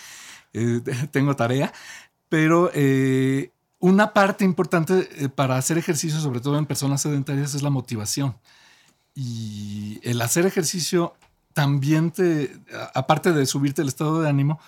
Eh, 0.53 0.81
tengo 1.11 1.35
tarea. 1.35 1.73
Pero 2.29 2.71
eh, 2.73 3.51
una 3.79 4.13
parte 4.13 4.45
importante 4.45 5.09
eh, 5.17 5.29
para 5.29 5.57
hacer 5.57 5.77
ejercicio, 5.77 6.19
sobre 6.19 6.39
todo 6.39 6.57
en 6.57 6.65
personas 6.65 7.01
sedentarias, 7.01 7.53
es 7.53 7.61
la 7.61 7.69
motivación. 7.69 8.37
Y 9.13 9.99
el 10.03 10.21
hacer 10.21 10.45
ejercicio 10.45 11.13
también 11.53 12.11
te, 12.11 12.57
aparte 12.93 13.33
de 13.33 13.45
subirte 13.45 13.81
el 13.81 13.89
estado 13.89 14.21
de 14.21 14.29
ánimo, 14.29 14.59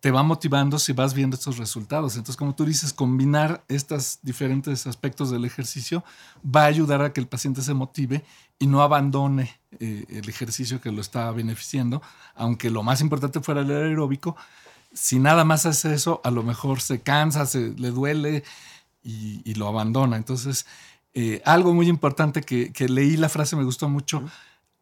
te, 0.00 0.10
va 0.10 0.22
motivando 0.22 0.78
si 0.78 0.94
vas 0.94 1.12
viendo 1.12 1.36
estos 1.36 1.58
resultados. 1.58 2.16
Entonces, 2.16 2.36
como 2.36 2.54
tú 2.54 2.64
dices, 2.64 2.94
combinar 2.94 3.62
estos 3.68 4.18
diferentes 4.22 4.86
aspectos 4.86 5.30
del 5.30 5.44
ejercicio 5.44 6.04
va 6.44 6.62
a 6.62 6.66
ayudar 6.66 7.02
a 7.02 7.12
que 7.12 7.20
el 7.20 7.26
paciente 7.26 7.60
se 7.60 7.74
motive 7.74 8.24
y 8.58 8.66
no 8.66 8.82
abandone 8.82 9.60
eh, 9.78 10.04
el 10.08 10.28
ejercicio 10.28 10.80
que 10.80 10.92
lo 10.92 11.00
está 11.00 11.30
beneficiando, 11.30 12.02
aunque 12.34 12.70
lo 12.70 12.82
más 12.82 13.00
importante 13.00 13.40
fuera 13.40 13.62
el 13.62 13.70
aeróbico. 13.70 14.36
Si 14.92 15.18
nada 15.18 15.44
más 15.44 15.66
hace 15.66 15.92
eso, 15.94 16.20
a 16.24 16.30
lo 16.30 16.42
mejor 16.42 16.80
se 16.80 17.00
cansa, 17.00 17.46
se 17.46 17.74
le 17.76 17.90
duele 17.90 18.44
y, 19.02 19.54
lo 19.54 19.68
abandona. 19.68 20.16
Entonces, 20.16 20.66
eh, 21.14 21.42
algo 21.44 21.74
muy 21.74 21.88
importante 21.88 22.42
que, 22.42 22.72
que, 22.72 22.88
leí 22.88 23.16
la 23.16 23.28
frase, 23.28 23.56
me 23.56 23.64
gustó 23.64 23.88
mucho 23.88 24.24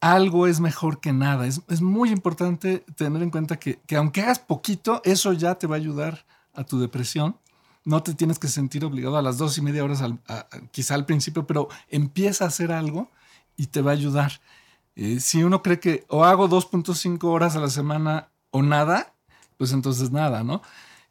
algo 0.04 0.47
es 0.47 0.61
mejor 0.61 1.00
que 1.00 1.14
nada. 1.14 1.47
Es, 1.47 1.81
muy 1.81 2.11
importante 2.11 2.85
tener 2.95 3.23
en 3.23 3.31
cuenta 3.31 3.59
que, 3.59 3.81
aunque 3.97 4.21
hagas 4.21 4.38
poquito, 4.38 5.00
eso 5.02 5.33
ya 5.33 5.54
te 5.54 5.66
va 5.66 5.76
a 5.76 5.78
ayudar 5.78 6.26
a 6.52 6.62
tu 6.64 6.78
depresión. 6.78 7.38
No 7.87 8.02
te 8.02 8.12
tienes 8.12 8.38
que 8.38 8.49
sentir 8.49 8.85
obligado 8.85 9.16
a 9.16 9.23
las 9.23 9.38
dos 9.38 9.57
y 9.57 9.62
media 9.62 9.83
horas, 9.83 10.02
quizá 10.73 10.95
al 10.95 11.07
principio, 11.07 11.47
pero 11.47 11.69
empieza 11.88 12.45
a 12.45 12.49
hacer 12.49 12.71
algo 12.71 13.09
y 13.56 13.66
te 13.66 13.82
va 13.82 13.92
a 13.92 13.94
ayudar. 13.94 14.40
Eh, 14.96 15.18
si 15.20 15.42
uno 15.42 15.62
cree 15.62 15.80
que 15.80 16.04
o 16.08 16.25
hago 16.25 16.49
2.5 16.49 17.25
horas 17.25 17.56
a 17.56 17.61
la 17.61 17.68
semana 17.68 18.28
o 18.50 18.62
nada, 18.62 19.12
pues 19.56 19.73
entonces 19.73 20.11
nada, 20.11 20.44
¿no? 20.44 20.62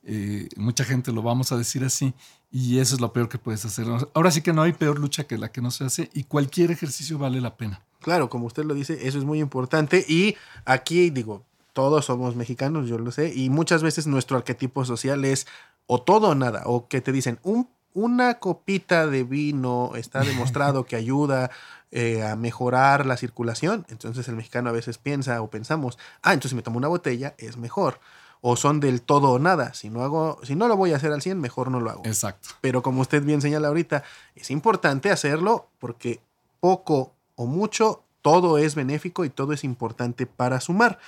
Eh, 0.05 0.49
mucha 0.57 0.83
gente 0.83 1.11
lo 1.13 1.21
vamos 1.21 1.51
a 1.53 1.57
decir 1.57 1.83
así 1.83 2.13
y 2.51 2.79
eso 2.79 2.95
es 2.95 3.01
lo 3.01 3.13
peor 3.13 3.29
que 3.29 3.37
puedes 3.37 3.63
hacer. 3.65 3.87
Ahora 4.13 4.31
sí 4.31 4.41
que 4.41 4.53
no 4.53 4.61
hay 4.61 4.73
peor 4.73 4.99
lucha 4.99 5.25
que 5.25 5.37
la 5.37 5.51
que 5.51 5.61
no 5.61 5.71
se 5.71 5.85
hace 5.85 6.09
y 6.13 6.23
cualquier 6.23 6.71
ejercicio 6.71 7.17
vale 7.17 7.41
la 7.41 7.55
pena. 7.55 7.81
Claro, 8.01 8.29
como 8.29 8.45
usted 8.45 8.65
lo 8.65 8.73
dice, 8.73 9.07
eso 9.07 9.17
es 9.17 9.23
muy 9.23 9.39
importante. 9.39 10.05
Y 10.07 10.35
aquí 10.65 11.09
digo, 11.09 11.45
todos 11.71 12.05
somos 12.05 12.35
mexicanos, 12.35 12.87
yo 12.87 12.99
lo 12.99 13.11
sé, 13.11 13.33
y 13.33 13.49
muchas 13.49 13.81
veces 13.81 14.05
nuestro 14.05 14.37
arquetipo 14.37 14.85
social 14.85 15.25
es 15.25 15.47
o 15.87 16.01
todo 16.01 16.29
o 16.29 16.35
nada, 16.35 16.63
o 16.65 16.87
que 16.87 17.01
te 17.01 17.11
dicen, 17.11 17.39
un, 17.43 17.67
una 17.93 18.35
copita 18.39 19.07
de 19.07 19.23
vino 19.23 19.91
está 19.95 20.21
demostrado 20.21 20.85
que 20.85 20.95
ayuda 20.95 21.51
eh, 21.91 22.23
a 22.25 22.35
mejorar 22.35 23.05
la 23.05 23.17
circulación. 23.17 23.85
Entonces 23.89 24.27
el 24.27 24.35
mexicano 24.35 24.69
a 24.69 24.73
veces 24.73 24.97
piensa 24.97 25.41
o 25.41 25.49
pensamos, 25.49 25.99
ah, 26.21 26.33
entonces 26.33 26.49
si 26.49 26.55
me 26.55 26.63
tomo 26.63 26.77
una 26.77 26.87
botella 26.87 27.35
es 27.37 27.57
mejor. 27.57 27.99
O 28.41 28.57
son 28.57 28.79
del 28.79 29.01
todo 29.01 29.29
o 29.31 29.39
nada. 29.39 29.73
Si 29.73 29.89
no 29.89 30.01
hago, 30.01 30.39
si 30.43 30.55
no 30.55 30.67
lo 30.67 30.75
voy 30.75 30.91
a 30.91 30.97
hacer 30.97 31.13
al 31.13 31.21
100, 31.21 31.39
mejor 31.39 31.71
no 31.71 31.79
lo 31.79 31.91
hago. 31.91 32.01
Exacto. 32.05 32.49
Pero 32.61 32.83
como 32.83 33.01
usted 33.01 33.23
bien 33.23 33.41
señala 33.41 33.69
ahorita, 33.69 34.03
es 34.35 34.51
importante 34.51 35.11
hacerlo 35.11 35.69
porque 35.79 36.19
poco 36.59 37.13
o 37.35 37.45
mucho, 37.45 38.03
todo 38.21 38.57
es 38.57 38.75
benéfico 38.75 39.23
y 39.23 39.29
todo 39.29 39.53
es 39.53 39.63
importante 39.63 40.25
para 40.25 40.59
sumar. 40.59 40.99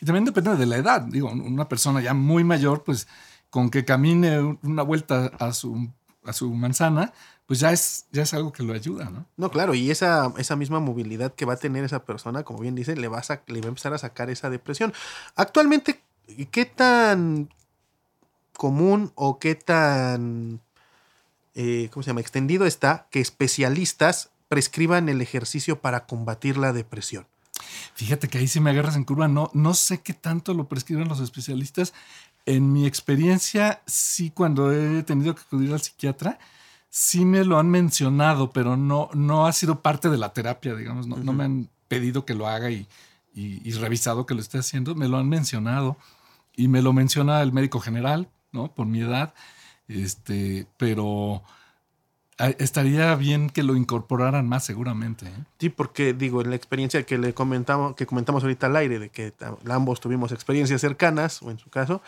Y 0.00 0.06
también 0.06 0.24
depende 0.24 0.56
de 0.56 0.66
la 0.66 0.76
edad. 0.76 1.02
Digo, 1.02 1.30
una 1.30 1.68
persona 1.68 2.00
ya 2.00 2.14
muy 2.14 2.44
mayor, 2.44 2.82
pues 2.84 3.06
con 3.50 3.70
que 3.70 3.84
camine 3.84 4.58
una 4.62 4.82
vuelta 4.82 5.30
a 5.38 5.52
su, 5.52 5.88
a 6.26 6.32
su 6.32 6.52
manzana, 6.52 7.12
pues 7.46 7.60
ya 7.60 7.72
es, 7.72 8.06
ya 8.12 8.22
es 8.22 8.34
algo 8.34 8.52
que 8.52 8.62
lo 8.62 8.72
ayuda, 8.72 9.10
¿no? 9.10 9.26
No, 9.36 9.50
claro, 9.50 9.74
y 9.74 9.90
esa, 9.90 10.32
esa 10.36 10.56
misma 10.56 10.80
movilidad 10.80 11.34
que 11.34 11.44
va 11.44 11.54
a 11.54 11.58
tener 11.58 11.84
esa 11.84 12.04
persona, 12.04 12.42
como 12.42 12.60
bien 12.60 12.74
dice, 12.74 12.96
le 12.96 13.08
va, 13.08 13.18
a, 13.18 13.42
le 13.46 13.60
va 13.60 13.66
a 13.66 13.68
empezar 13.68 13.94
a 13.94 13.98
sacar 13.98 14.30
esa 14.30 14.50
depresión. 14.50 14.92
Actualmente, 15.36 16.02
¿qué 16.50 16.64
tan 16.64 17.48
común 18.56 19.12
o 19.14 19.38
qué 19.38 19.54
tan, 19.54 20.60
eh, 21.54 21.88
¿cómo 21.92 22.02
se 22.02 22.10
llama?, 22.10 22.20
extendido 22.20 22.66
está 22.66 23.06
que 23.10 23.20
especialistas 23.20 24.30
prescriban 24.48 25.08
el 25.08 25.20
ejercicio 25.20 25.80
para 25.80 26.06
combatir 26.06 26.56
la 26.56 26.72
depresión. 26.72 27.26
Fíjate 27.94 28.28
que 28.28 28.38
ahí 28.38 28.48
si 28.48 28.60
me 28.60 28.70
agarras 28.70 28.96
en 28.96 29.04
curva, 29.04 29.28
no, 29.28 29.50
no 29.54 29.74
sé 29.74 30.00
qué 30.00 30.12
tanto 30.12 30.54
lo 30.54 30.68
prescriben 30.68 31.08
los 31.08 31.20
especialistas. 31.20 31.94
En 32.46 32.72
mi 32.72 32.86
experiencia, 32.86 33.82
sí, 33.86 34.30
cuando 34.30 34.72
he 34.72 35.02
tenido 35.02 35.34
que 35.34 35.42
acudir 35.42 35.72
al 35.72 35.80
psiquiatra, 35.80 36.38
sí 36.88 37.24
me 37.24 37.44
lo 37.44 37.58
han 37.58 37.68
mencionado, 37.68 38.50
pero 38.52 38.76
no, 38.76 39.10
no 39.12 39.46
ha 39.46 39.52
sido 39.52 39.82
parte 39.82 40.08
de 40.08 40.16
la 40.16 40.32
terapia, 40.32 40.74
digamos. 40.74 41.06
No, 41.06 41.32
me 41.32 41.44
han 41.44 41.68
pedido 41.88 42.24
que 42.24 42.34
lo 42.34 42.46
haga 42.46 42.70
y, 42.70 42.86
y, 43.34 43.70
revisado 43.72 44.24
que 44.26 44.34
lo 44.34 44.40
esté 44.40 44.58
haciendo. 44.58 44.94
Me 44.94 45.08
lo 45.08 45.18
han 45.18 45.28
mencionado 45.28 45.96
y 46.56 46.68
me 46.68 46.82
lo 46.82 46.92
menciona 46.92 47.42
el 47.42 47.52
médico 47.52 47.80
general, 47.80 48.28
¿no? 48.52 48.72
Por 48.72 48.86
mi 48.86 49.00
edad. 49.00 49.34
Este, 49.88 50.66
pero 50.78 51.42
estaría 52.38 53.14
bien 53.14 53.48
que 53.48 53.62
lo 53.62 53.76
incorporaran 53.76 54.48
más 54.48 54.64
seguramente. 54.64 55.26
¿eh? 55.26 55.44
Sí, 55.58 55.68
porque 55.70 56.12
digo, 56.12 56.42
en 56.42 56.50
la 56.50 56.56
experiencia 56.56 57.02
que 57.04 57.18
le 57.18 57.32
comentamos, 57.34 57.94
que 57.94 58.06
comentamos 58.06 58.42
ahorita 58.42 58.66
al 58.66 58.76
aire, 58.76 58.98
de 58.98 59.08
que 59.08 59.32
ambos 59.68 60.00
tuvimos 60.00 60.32
experiencias 60.32 60.80
cercanas, 60.80 61.42
o 61.42 61.50
en 61.50 61.58
su 61.58 61.70
caso, 61.70 62.02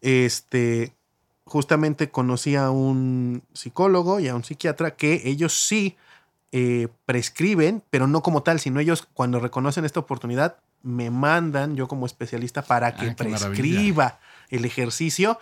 este 0.00 0.92
justamente 1.46 2.10
conocí 2.10 2.56
a 2.56 2.70
un 2.70 3.42
psicólogo 3.52 4.18
y 4.18 4.28
a 4.28 4.34
un 4.34 4.44
psiquiatra 4.44 4.92
que 4.96 5.22
ellos 5.26 5.66
sí 5.66 5.96
eh, 6.52 6.88
prescriben, 7.04 7.82
pero 7.90 8.06
no 8.06 8.22
como 8.22 8.42
tal, 8.42 8.60
sino 8.60 8.80
ellos 8.80 9.06
cuando 9.12 9.40
reconocen 9.40 9.84
esta 9.84 10.00
oportunidad 10.00 10.56
me 10.82 11.10
mandan 11.10 11.76
yo 11.76 11.88
como 11.88 12.06
especialista 12.06 12.62
para 12.62 12.94
que 12.94 13.10
prescriba 13.12 14.18
el 14.50 14.64
ejercicio, 14.64 15.38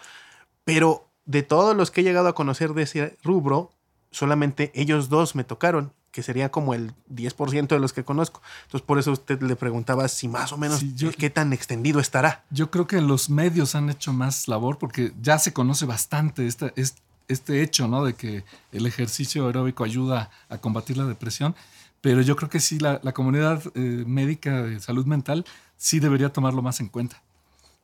pero 0.65 1.07
de 1.25 1.43
todos 1.43 1.77
los 1.77 1.91
que 1.91 2.01
he 2.01 2.05
llegado 2.05 2.29
a 2.29 2.35
conocer 2.35 2.73
de 2.75 2.83
ese 2.83 3.17
rubro, 3.23 3.71
solamente 4.13 4.71
ellos 4.75 5.09
dos 5.09 5.35
me 5.35 5.43
tocaron, 5.43 5.93
que 6.13 6.23
sería 6.23 6.51
como 6.51 6.75
el 6.75 6.93
10% 7.13 7.67
de 7.67 7.81
los 7.81 7.93
que 7.93 8.05
conozco. 8.05 8.41
Entonces, 8.65 8.87
por 8.87 8.99
eso 8.99 9.11
usted 9.13 9.43
le 9.43 9.57
preguntaba 9.57 10.07
si 10.09 10.29
más 10.29 10.53
o 10.53 10.59
menos 10.59 10.85
qué 11.19 11.31
tan 11.31 11.53
extendido 11.53 11.99
estará. 11.99 12.45
Yo 12.51 12.71
creo 12.71 12.87
que 12.87 13.01
los 13.01 13.31
medios 13.31 13.75
han 13.75 13.91
hecho 13.91 14.13
más 14.13 14.47
labor 14.47 14.79
porque 14.79 15.13
ya 15.21 15.39
se 15.39 15.53
conoce 15.53 15.87
bastante 15.87 16.47
este, 16.47 16.73
este 17.29 17.63
hecho, 17.63 17.89
¿no? 17.89 18.05
De 18.05 18.15
que 18.15 18.45
el 18.71 18.87
ejercicio 18.87 19.47
aeróbico 19.47 19.85
ayuda 19.85 20.31
a 20.49 20.59
combatir 20.59 20.99
la 20.99 21.07
depresión. 21.07 21.57
Pero 22.03 22.21
yo 22.21 22.37
creo 22.37 22.51
que 22.51 22.61
sí, 22.61 22.79
la, 22.79 23.01
comunidad 23.13 23.63
eh, 23.75 24.05
médica 24.07 24.63
de 24.63 24.81
salud 24.81 25.07
mental 25.07 25.47
sí 25.77 25.99
debería 25.99 26.33
tomarlo 26.33 26.61
más 26.61 26.81
en 26.81 26.89
cuenta. 26.89 27.23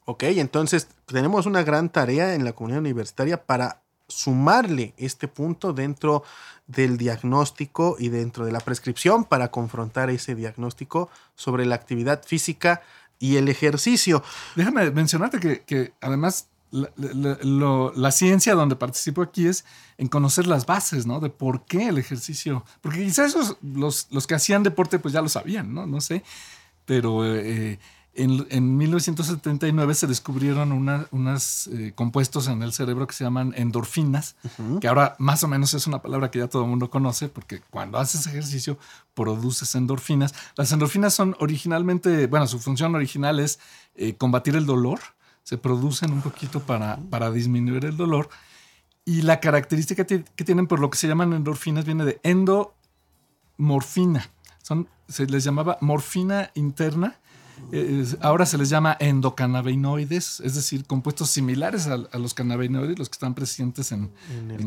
Ok, 0.05 0.25
entonces 0.25 0.89
tenemos 1.07 1.47
una 1.47 1.63
gran 1.63 1.89
tarea 1.89 2.35
en 2.35 2.45
la 2.45 2.53
comunidad 2.53 2.81
universitaria 2.81 3.45
para 3.45 3.83
sumarle 4.09 4.95
este 4.97 5.29
punto 5.29 5.73
dentro 5.73 6.25
del 6.67 6.99
diagnóstico 6.99 7.97
y 7.99 8.09
dentro 8.09 8.45
de 8.45 8.53
la 8.53 8.61
prescripción 8.61 9.25
para 9.25 9.51
confrontar 9.51 10.11
ese 10.11 10.35
diagnóstico 10.35 11.11
sobre 11.35 11.67
la 11.67 11.75
actividad 11.75 12.23
física 12.25 12.83
y 13.19 13.37
el 13.37 13.49
ejercicio. 13.49 14.23
Déjame 14.55 14.91
mencionarte 14.91 15.63
que, 15.65 15.93
además 16.01 16.49
la, 16.71 18.13
ciencia 18.13 18.55
donde 18.55 18.77
participo 18.77 19.23
aquí 19.23 19.47
es 19.47 19.65
en 19.97 20.09
conocer 20.09 20.47
las 20.47 20.67
bases, 20.67 21.07
¿no? 21.07 21.21
De 21.21 21.31
por 21.31 21.65
qué 21.65 21.89
el 21.89 21.99
ejercicio. 21.99 22.65
Porque 22.83 23.05
quizás 23.05 23.31
esos, 23.31 23.57
los, 23.63 24.09
los 24.11 24.27
que 24.27 24.35
hacían 24.35 24.63
deporte, 24.63 24.99
pues 24.99 25.15
ya 25.15 25.23
lo 25.23 25.31
sabían, 25.31 25.73
¿no? 25.73 25.87
No 25.87 26.01
sé. 26.03 26.23
Pero 26.85 27.25
eh, 27.25 27.79
en, 28.19 28.77
1979 28.77 29.95
se 29.95 30.09
descubrieron 30.09 30.73
unos 30.73 31.69
eh, 31.69 31.93
compuestos 31.95 32.49
en 32.49 32.63
el 32.63 32.73
cerebro 32.73 33.07
que 33.07 33.15
se 33.15 33.23
llaman 33.23 33.55
endorfinas, 33.57 34.35
que 34.81 34.89
ahora 34.89 35.15
más 35.19 35.45
o 35.45 35.49
menos 35.49 35.73
es 35.75 35.87
una 35.87 36.03
palabra 36.03 36.31
que 36.31 36.41
ya 36.41 36.49
todo 36.49 36.65
el 36.65 36.69
mundo 36.69 36.91
conoce, 36.91 37.29
porque 37.29 37.61
cuando 37.71 37.99
haces 37.99 38.27
ejercicio 38.27 38.77
produces 39.15 39.73
endorfinas. 39.77 40.35
Las 40.57 40.73
endorfinas 40.73 41.15
son 41.15 41.37
originalmente, 41.39 42.27
bueno, 42.27 42.49
su 42.49 42.59
función 42.59 42.95
original 42.97 43.39
es 43.39 43.61
eh, 43.95 44.17
combatir 44.17 44.57
el 44.57 44.67
dolor, 44.67 44.99
se 45.45 45.57
producen 45.57 46.13
un 46.13 46.21
poquito 46.21 46.61
para, 46.61 46.99
para 47.11 47.31
disminuir 47.31 47.85
el 47.85 47.97
dolor. 47.97 48.29
Y 49.05 49.23
la 49.23 49.41
característica 49.41 50.05
que 50.05 50.45
tienen 50.45 50.67
por 50.67 50.81
lo 50.81 50.91
que 50.91 50.99
se 50.99 51.07
llaman 51.07 51.33
endorfinas 51.33 51.85
viene 51.85 52.05
de 52.05 52.21
endomorfina. 52.25 54.29
Son, 54.63 54.89
se 55.09 55.27
les 55.27 55.45
llamaba 55.45 55.79
morfina 55.81 56.51
interna 56.55 57.17
ahora 58.21 58.47
se 58.47 58.59
les 58.59 58.69
llama 58.69 58.97
endocannabinoides, 59.01 60.41
es 60.41 60.55
decir, 60.55 60.85
compuestos 60.87 61.31
similares 61.31 61.87
a, 61.87 62.19
los 62.19 62.35
cannabinoides, 62.35 62.99
los 62.99 63.09
que 63.09 63.15
están 63.15 63.35
presentes 63.35 63.93
en, 63.93 64.11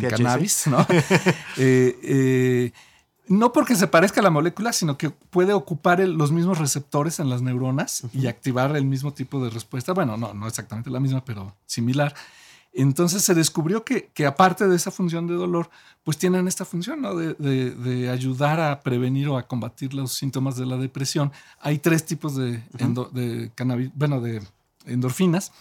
cannabis, 0.10 0.68
¿no? 0.68 0.86
Eh, 1.58 2.00
eh, 2.04 2.72
no 3.28 3.54
porque 3.54 3.76
se 3.76 3.88
parezca 3.88 4.20
a 4.20 4.24
la 4.24 4.30
molécula, 4.30 4.74
sino 4.74 4.98
que 4.98 5.10
puede 5.10 5.54
ocupar 5.54 6.00
los 6.00 6.32
mismos 6.32 6.58
receptores 6.58 7.20
en 7.20 7.30
las 7.30 7.42
neuronas 7.42 8.04
y 8.14 8.28
activar 8.28 8.76
el 8.76 8.86
mismo 8.86 9.14
tipo 9.14 9.44
de 9.44 9.50
respuesta. 9.50 9.94
Bueno, 9.94 10.18
no, 10.18 10.34
no 10.34 10.48
exactamente 10.48 10.90
la 10.90 11.00
misma, 11.00 11.24
pero 11.24 11.56
similar. 11.66 12.14
Entonces 12.74 13.24
se 13.24 13.34
descubrió 13.34 13.84
que, 13.84 14.10
aparte 14.26 14.68
de 14.68 14.76
esa 14.76 14.92
función 14.92 15.28
de 15.28 15.34
dolor, 15.34 15.70
pues 16.04 16.18
tienen 16.18 16.48
esta 16.48 16.64
función 16.64 17.02
¿no? 17.02 17.16
de, 17.16 18.10
ayudar 18.10 18.60
a 18.60 18.82
prevenir 18.82 19.28
o 19.28 19.38
a 19.38 19.48
combatir 19.48 19.94
los 19.94 20.14
síntomas 20.14 20.56
de 20.56 20.66
la 20.66 20.78
depresión. 20.78 21.32
Hay 21.60 21.80
tres 21.80 22.06
tipos 22.06 22.36
de, 22.36 22.64
bueno, 23.96 24.22
de 24.22 24.42
endorfinas 24.86 25.52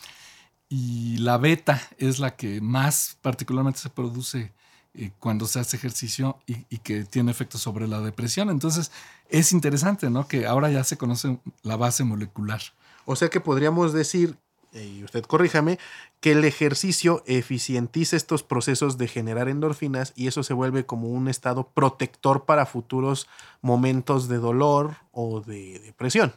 y 0.68 1.18
la 1.18 1.36
beta 1.36 1.82
es 1.98 2.20
la 2.20 2.36
que 2.36 2.60
más 2.60 3.18
particularmente 3.20 3.80
se 3.80 3.90
produce 3.90 4.52
eh, 4.94 5.10
cuando 5.18 5.46
se 5.46 5.58
hace 5.58 5.76
ejercicio 5.76 6.38
y, 6.46 6.64
y, 6.70 6.78
que 6.78 7.04
tiene 7.04 7.32
efectos 7.32 7.60
sobre 7.60 7.88
la 7.88 8.00
depresión. 8.00 8.50
Entonces 8.50 8.92
es 9.28 9.52
interesante 9.52 10.10
¿no? 10.10 10.28
que 10.28 10.46
ahora 10.46 10.70
ya 10.70 10.84
se 10.84 10.96
conoce 10.96 11.40
la 11.62 11.76
base 11.76 12.04
molecular. 12.04 12.60
O 13.04 13.16
sea 13.16 13.28
que 13.28 13.40
podríamos 13.40 13.92
decir 13.92 14.38
y 14.72 15.02
usted 15.04 15.24
corríjame, 15.24 15.78
que 16.20 16.32
el 16.32 16.44
ejercicio 16.44 17.22
eficientiza 17.26 18.16
estos 18.16 18.42
procesos 18.42 18.98
de 18.98 19.08
generar 19.08 19.48
endorfinas 19.48 20.12
y 20.16 20.28
eso 20.28 20.42
se 20.42 20.54
vuelve 20.54 20.86
como 20.86 21.08
un 21.08 21.28
estado 21.28 21.68
protector 21.68 22.44
para 22.44 22.66
futuros 22.66 23.26
momentos 23.62 24.28
de 24.28 24.38
dolor 24.38 24.96
o 25.12 25.40
de 25.40 25.80
depresión. 25.80 26.32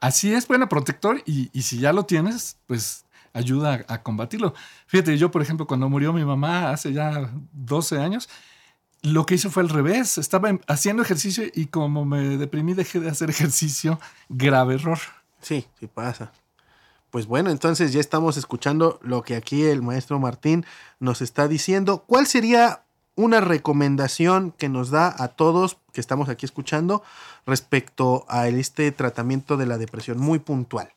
Así 0.00 0.32
es, 0.32 0.46
bueno, 0.46 0.68
protector 0.68 1.22
y, 1.26 1.50
si 1.62 1.78
ya 1.78 1.92
lo 1.92 2.04
tienes, 2.04 2.58
pues 2.66 3.04
ayuda 3.32 3.84
a, 3.88 4.02
combatirlo. 4.02 4.54
Fíjate, 4.86 5.18
yo 5.18 5.30
por 5.30 5.42
ejemplo, 5.42 5.66
cuando 5.66 5.88
murió 5.88 6.12
mi 6.12 6.24
mamá 6.24 6.70
hace 6.70 6.92
ya 6.92 7.30
12 7.52 7.98
años, 7.98 8.28
lo 9.02 9.26
que 9.26 9.34
hizo 9.34 9.50
fue 9.50 9.62
al 9.62 9.68
revés. 9.68 10.18
Estaba 10.18 10.58
haciendo 10.66 11.02
ejercicio 11.02 11.44
y 11.54 11.66
como 11.66 12.04
me 12.04 12.36
deprimí 12.38 12.74
dejé 12.74 13.00
de 13.00 13.10
hacer 13.10 13.30
ejercicio. 13.30 14.00
Grave 14.28 14.74
error. 14.74 14.98
Sí, 15.40 15.66
sí 15.78 15.86
pasa. 15.86 16.32
Pues 17.16 17.26
bueno, 17.26 17.48
entonces 17.48 17.94
ya 17.94 18.00
estamos 18.00 18.36
escuchando 18.36 19.00
lo 19.00 19.22
que 19.22 19.36
aquí 19.36 19.62
el 19.62 19.80
maestro 19.80 20.18
Martín 20.18 20.66
nos 21.00 21.22
está 21.22 21.48
diciendo. 21.48 22.04
¿Cuál 22.06 22.26
sería 22.26 22.82
una 23.14 23.40
recomendación 23.40 24.52
que 24.52 24.68
nos 24.68 24.90
da 24.90 25.14
a 25.18 25.28
todos 25.28 25.78
que 25.94 26.02
estamos 26.02 26.28
aquí 26.28 26.44
escuchando 26.44 27.02
respecto 27.46 28.26
a 28.28 28.48
este 28.48 28.92
tratamiento 28.92 29.56
de 29.56 29.64
la 29.64 29.78
depresión 29.78 30.18
muy 30.18 30.40
puntual? 30.40 30.92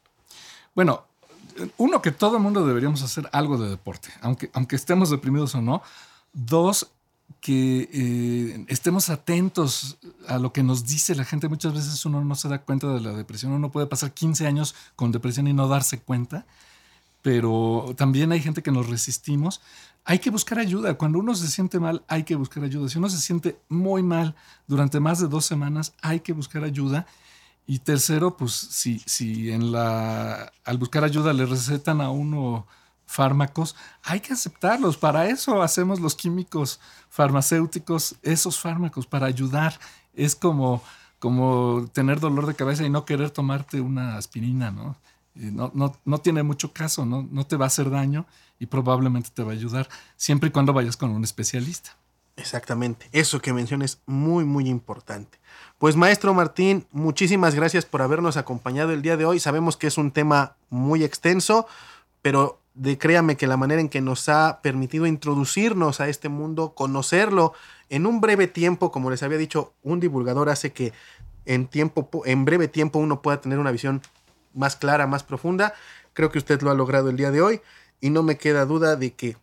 Bueno, 0.75 1.05
uno 1.77 2.01
que 2.01 2.11
todo 2.11 2.35
el 2.35 2.43
mundo 2.43 2.67
deberíamos 2.67 3.01
hacer 3.01 3.29
algo 3.31 3.57
de 3.57 3.69
deporte, 3.69 4.09
aunque, 4.19 4.51
aunque 4.51 4.75
estemos 4.75 5.09
deprimidos 5.11 5.55
o 5.55 5.61
no. 5.61 5.81
Dos, 6.33 6.91
que 7.41 7.89
eh, 7.93 8.65
estemos 8.67 9.09
atentos 9.09 9.97
a 10.27 10.37
lo 10.37 10.51
que 10.51 10.63
nos 10.63 10.85
dice 10.85 11.15
la 11.15 11.25
gente. 11.25 11.47
Muchas 11.47 11.73
veces 11.73 12.05
uno 12.05 12.23
no 12.23 12.35
se 12.35 12.49
da 12.49 12.61
cuenta 12.61 12.87
de 12.93 13.01
la 13.01 13.13
depresión. 13.13 13.51
Uno 13.51 13.71
puede 13.71 13.87
pasar 13.87 14.13
15 14.13 14.45
años 14.45 14.75
con 14.95 15.11
depresión 15.11 15.47
y 15.47 15.53
no 15.53 15.67
darse 15.67 15.99
cuenta, 15.99 16.45
pero 17.21 17.93
también 17.97 18.31
hay 18.31 18.41
gente 18.41 18.61
que 18.61 18.71
nos 18.71 18.89
resistimos. 18.89 19.61
Hay 20.05 20.19
que 20.19 20.29
buscar 20.29 20.59
ayuda. 20.59 20.95
Cuando 20.95 21.19
uno 21.19 21.35
se 21.35 21.47
siente 21.47 21.79
mal, 21.79 22.03
hay 22.07 22.23
que 22.23 22.35
buscar 22.35 22.63
ayuda. 22.63 22.89
Si 22.89 22.97
uno 22.97 23.09
se 23.09 23.19
siente 23.19 23.59
muy 23.69 24.03
mal 24.03 24.35
durante 24.67 24.99
más 24.99 25.19
de 25.19 25.27
dos 25.27 25.45
semanas, 25.45 25.93
hay 26.01 26.19
que 26.19 26.33
buscar 26.33 26.63
ayuda. 26.63 27.05
Y 27.67 27.79
tercero, 27.79 28.35
pues 28.35 28.53
si, 28.53 28.99
si 29.05 29.51
en 29.51 29.71
la, 29.71 30.51
al 30.65 30.77
buscar 30.77 31.03
ayuda 31.03 31.33
le 31.33 31.45
recetan 31.45 32.01
a 32.01 32.09
uno 32.09 32.65
fármacos, 33.09 33.75
hay 34.03 34.19
que 34.19 34.33
aceptarlos. 34.33 34.95
Para 34.95 35.27
eso 35.29 35.63
hacemos 35.63 35.99
los 35.99 36.13
químicos 36.13 36.79
farmacéuticos, 37.09 38.15
esos 38.21 38.59
fármacos, 38.59 39.07
para 39.07 39.25
ayudar. 39.25 39.79
Es 40.13 40.35
como, 40.35 40.83
como 41.17 41.89
tener 41.91 42.19
dolor 42.19 42.45
de 42.45 42.53
cabeza 42.53 42.85
y 42.85 42.89
no 42.91 43.05
querer 43.05 43.31
tomarte 43.31 43.81
una 43.81 44.15
aspirina, 44.15 44.69
¿no? 44.69 44.95
No, 45.33 45.71
no, 45.73 45.95
no, 46.05 46.17
tiene 46.19 46.43
mucho 46.43 46.73
caso, 46.73 47.05
¿no? 47.05 47.27
no 47.31 47.45
te 47.45 47.55
va 47.55 47.65
a 47.65 47.67
hacer 47.67 47.89
daño 47.89 48.25
y 48.59 48.65
probablemente 48.65 49.29
te 49.33 49.41
va 49.41 49.51
a 49.51 49.55
ayudar 49.55 49.87
siempre 50.17 50.49
y 50.49 50.51
cuando 50.51 50.73
vayas 50.73 50.97
con 50.97 51.11
un 51.11 51.23
especialista. 51.23 51.95
Exactamente, 52.35 53.07
eso 53.13 53.39
que 53.39 53.53
mencionas 53.53 53.91
es 53.91 54.01
muy, 54.05 54.43
muy 54.43 54.67
importante. 54.67 55.39
Pues 55.77 55.95
maestro 55.95 56.33
Martín, 56.33 56.85
muchísimas 56.91 57.55
gracias 57.55 57.85
por 57.85 58.01
habernos 58.01 58.37
acompañado 58.37 58.91
el 58.91 59.01
día 59.01 59.17
de 59.17 59.25
hoy. 59.25 59.39
Sabemos 59.39 59.77
que 59.77 59.87
es 59.87 59.97
un 59.97 60.11
tema 60.11 60.55
muy 60.69 61.03
extenso, 61.03 61.67
pero 62.21 62.58
de 62.73 62.97
créame 62.97 63.35
que 63.35 63.47
la 63.47 63.57
manera 63.57 63.81
en 63.81 63.89
que 63.89 64.01
nos 64.01 64.29
ha 64.29 64.61
permitido 64.61 65.05
introducirnos 65.05 65.99
a 65.99 66.07
este 66.07 66.29
mundo, 66.29 66.73
conocerlo 66.75 67.53
en 67.89 68.05
un 68.05 68.21
breve 68.21 68.47
tiempo, 68.47 68.91
como 68.91 69.09
les 69.09 69.23
había 69.23 69.37
dicho, 69.37 69.73
un 69.83 69.99
divulgador 69.99 70.49
hace 70.49 70.71
que 70.71 70.93
en 71.45 71.67
tiempo 71.67 72.09
en 72.25 72.45
breve 72.45 72.67
tiempo 72.67 72.99
uno 72.99 73.21
pueda 73.21 73.41
tener 73.41 73.59
una 73.59 73.71
visión 73.71 74.01
más 74.53 74.75
clara, 74.75 75.07
más 75.07 75.23
profunda. 75.23 75.73
Creo 76.13 76.31
que 76.31 76.37
usted 76.37 76.61
lo 76.61 76.71
ha 76.71 76.75
logrado 76.75 77.09
el 77.09 77.17
día 77.17 77.31
de 77.31 77.41
hoy 77.41 77.61
y 78.01 78.09
no 78.11 78.23
me 78.23 78.37
queda 78.37 78.65
duda 78.65 78.95
de 78.95 79.13
que 79.13 79.37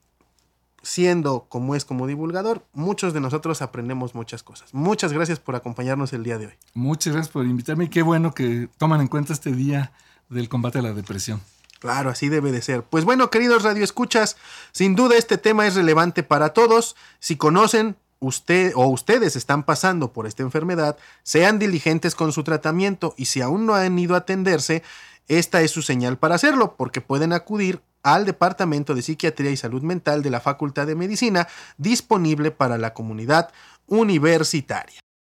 siendo 0.82 1.46
como 1.48 1.74
es 1.74 1.84
como 1.84 2.06
divulgador, 2.06 2.64
muchos 2.72 3.12
de 3.12 3.20
nosotros 3.20 3.60
aprendemos 3.60 4.14
muchas 4.14 4.42
cosas. 4.44 4.72
Muchas 4.72 5.12
gracias 5.12 5.40
por 5.40 5.56
acompañarnos 5.56 6.12
el 6.12 6.22
día 6.22 6.38
de 6.38 6.46
hoy. 6.46 6.52
Muchas 6.74 7.12
gracias 7.12 7.32
por 7.32 7.44
invitarme 7.44 7.84
y 7.84 7.88
qué 7.88 8.02
bueno 8.02 8.32
que 8.32 8.68
toman 8.78 9.00
en 9.00 9.08
cuenta 9.08 9.32
este 9.32 9.52
día 9.52 9.92
del 10.28 10.48
combate 10.48 10.78
a 10.78 10.82
la 10.82 10.92
depresión. 10.92 11.40
Claro, 11.87 12.11
así 12.11 12.29
debe 12.29 12.51
de 12.51 12.62
ser. 12.62 12.83
Pues 12.83 13.05
bueno, 13.05 13.31
queridos 13.31 13.62
radioescuchas, 13.62 14.37
sin 14.72 14.96
duda 14.96 15.16
este 15.16 15.38
tema 15.38 15.68
es 15.68 15.77
relevante 15.77 16.25
para 16.25 16.49
todos. 16.49 16.96
Si 17.20 17.37
conocen 17.37 17.94
usted 18.18 18.72
o 18.75 18.88
ustedes 18.88 19.37
están 19.37 19.62
pasando 19.62 20.12
por 20.12 20.27
esta 20.27 20.42
enfermedad, 20.42 20.96
sean 21.22 21.61
diligentes 21.61 22.16
con 22.16 22.33
su 22.33 22.42
tratamiento 22.42 23.14
y 23.16 23.27
si 23.27 23.40
aún 23.40 23.66
no 23.66 23.77
han 23.77 23.96
ido 24.01 24.16
a 24.16 24.18
atenderse, 24.18 24.83
esta 25.29 25.62
es 25.62 25.70
su 25.70 25.81
señal 25.81 26.18
para 26.18 26.35
hacerlo, 26.35 26.75
porque 26.77 27.01
pueden 27.01 27.33
acudir 27.33 27.81
al 28.03 28.25
Departamento 28.25 28.96
de 28.96 29.03
Psiquiatría 29.03 29.53
y 29.53 29.57
Salud 29.57 29.83
Mental 29.83 30.25
de 30.25 30.31
la 30.31 30.40
Facultad 30.40 30.88
de 30.88 30.96
Medicina, 30.96 31.46
disponible 31.79 32.51
para 32.51 32.79
la 32.79 32.94
comunidad 32.94 33.53
universitaria. 33.87 35.05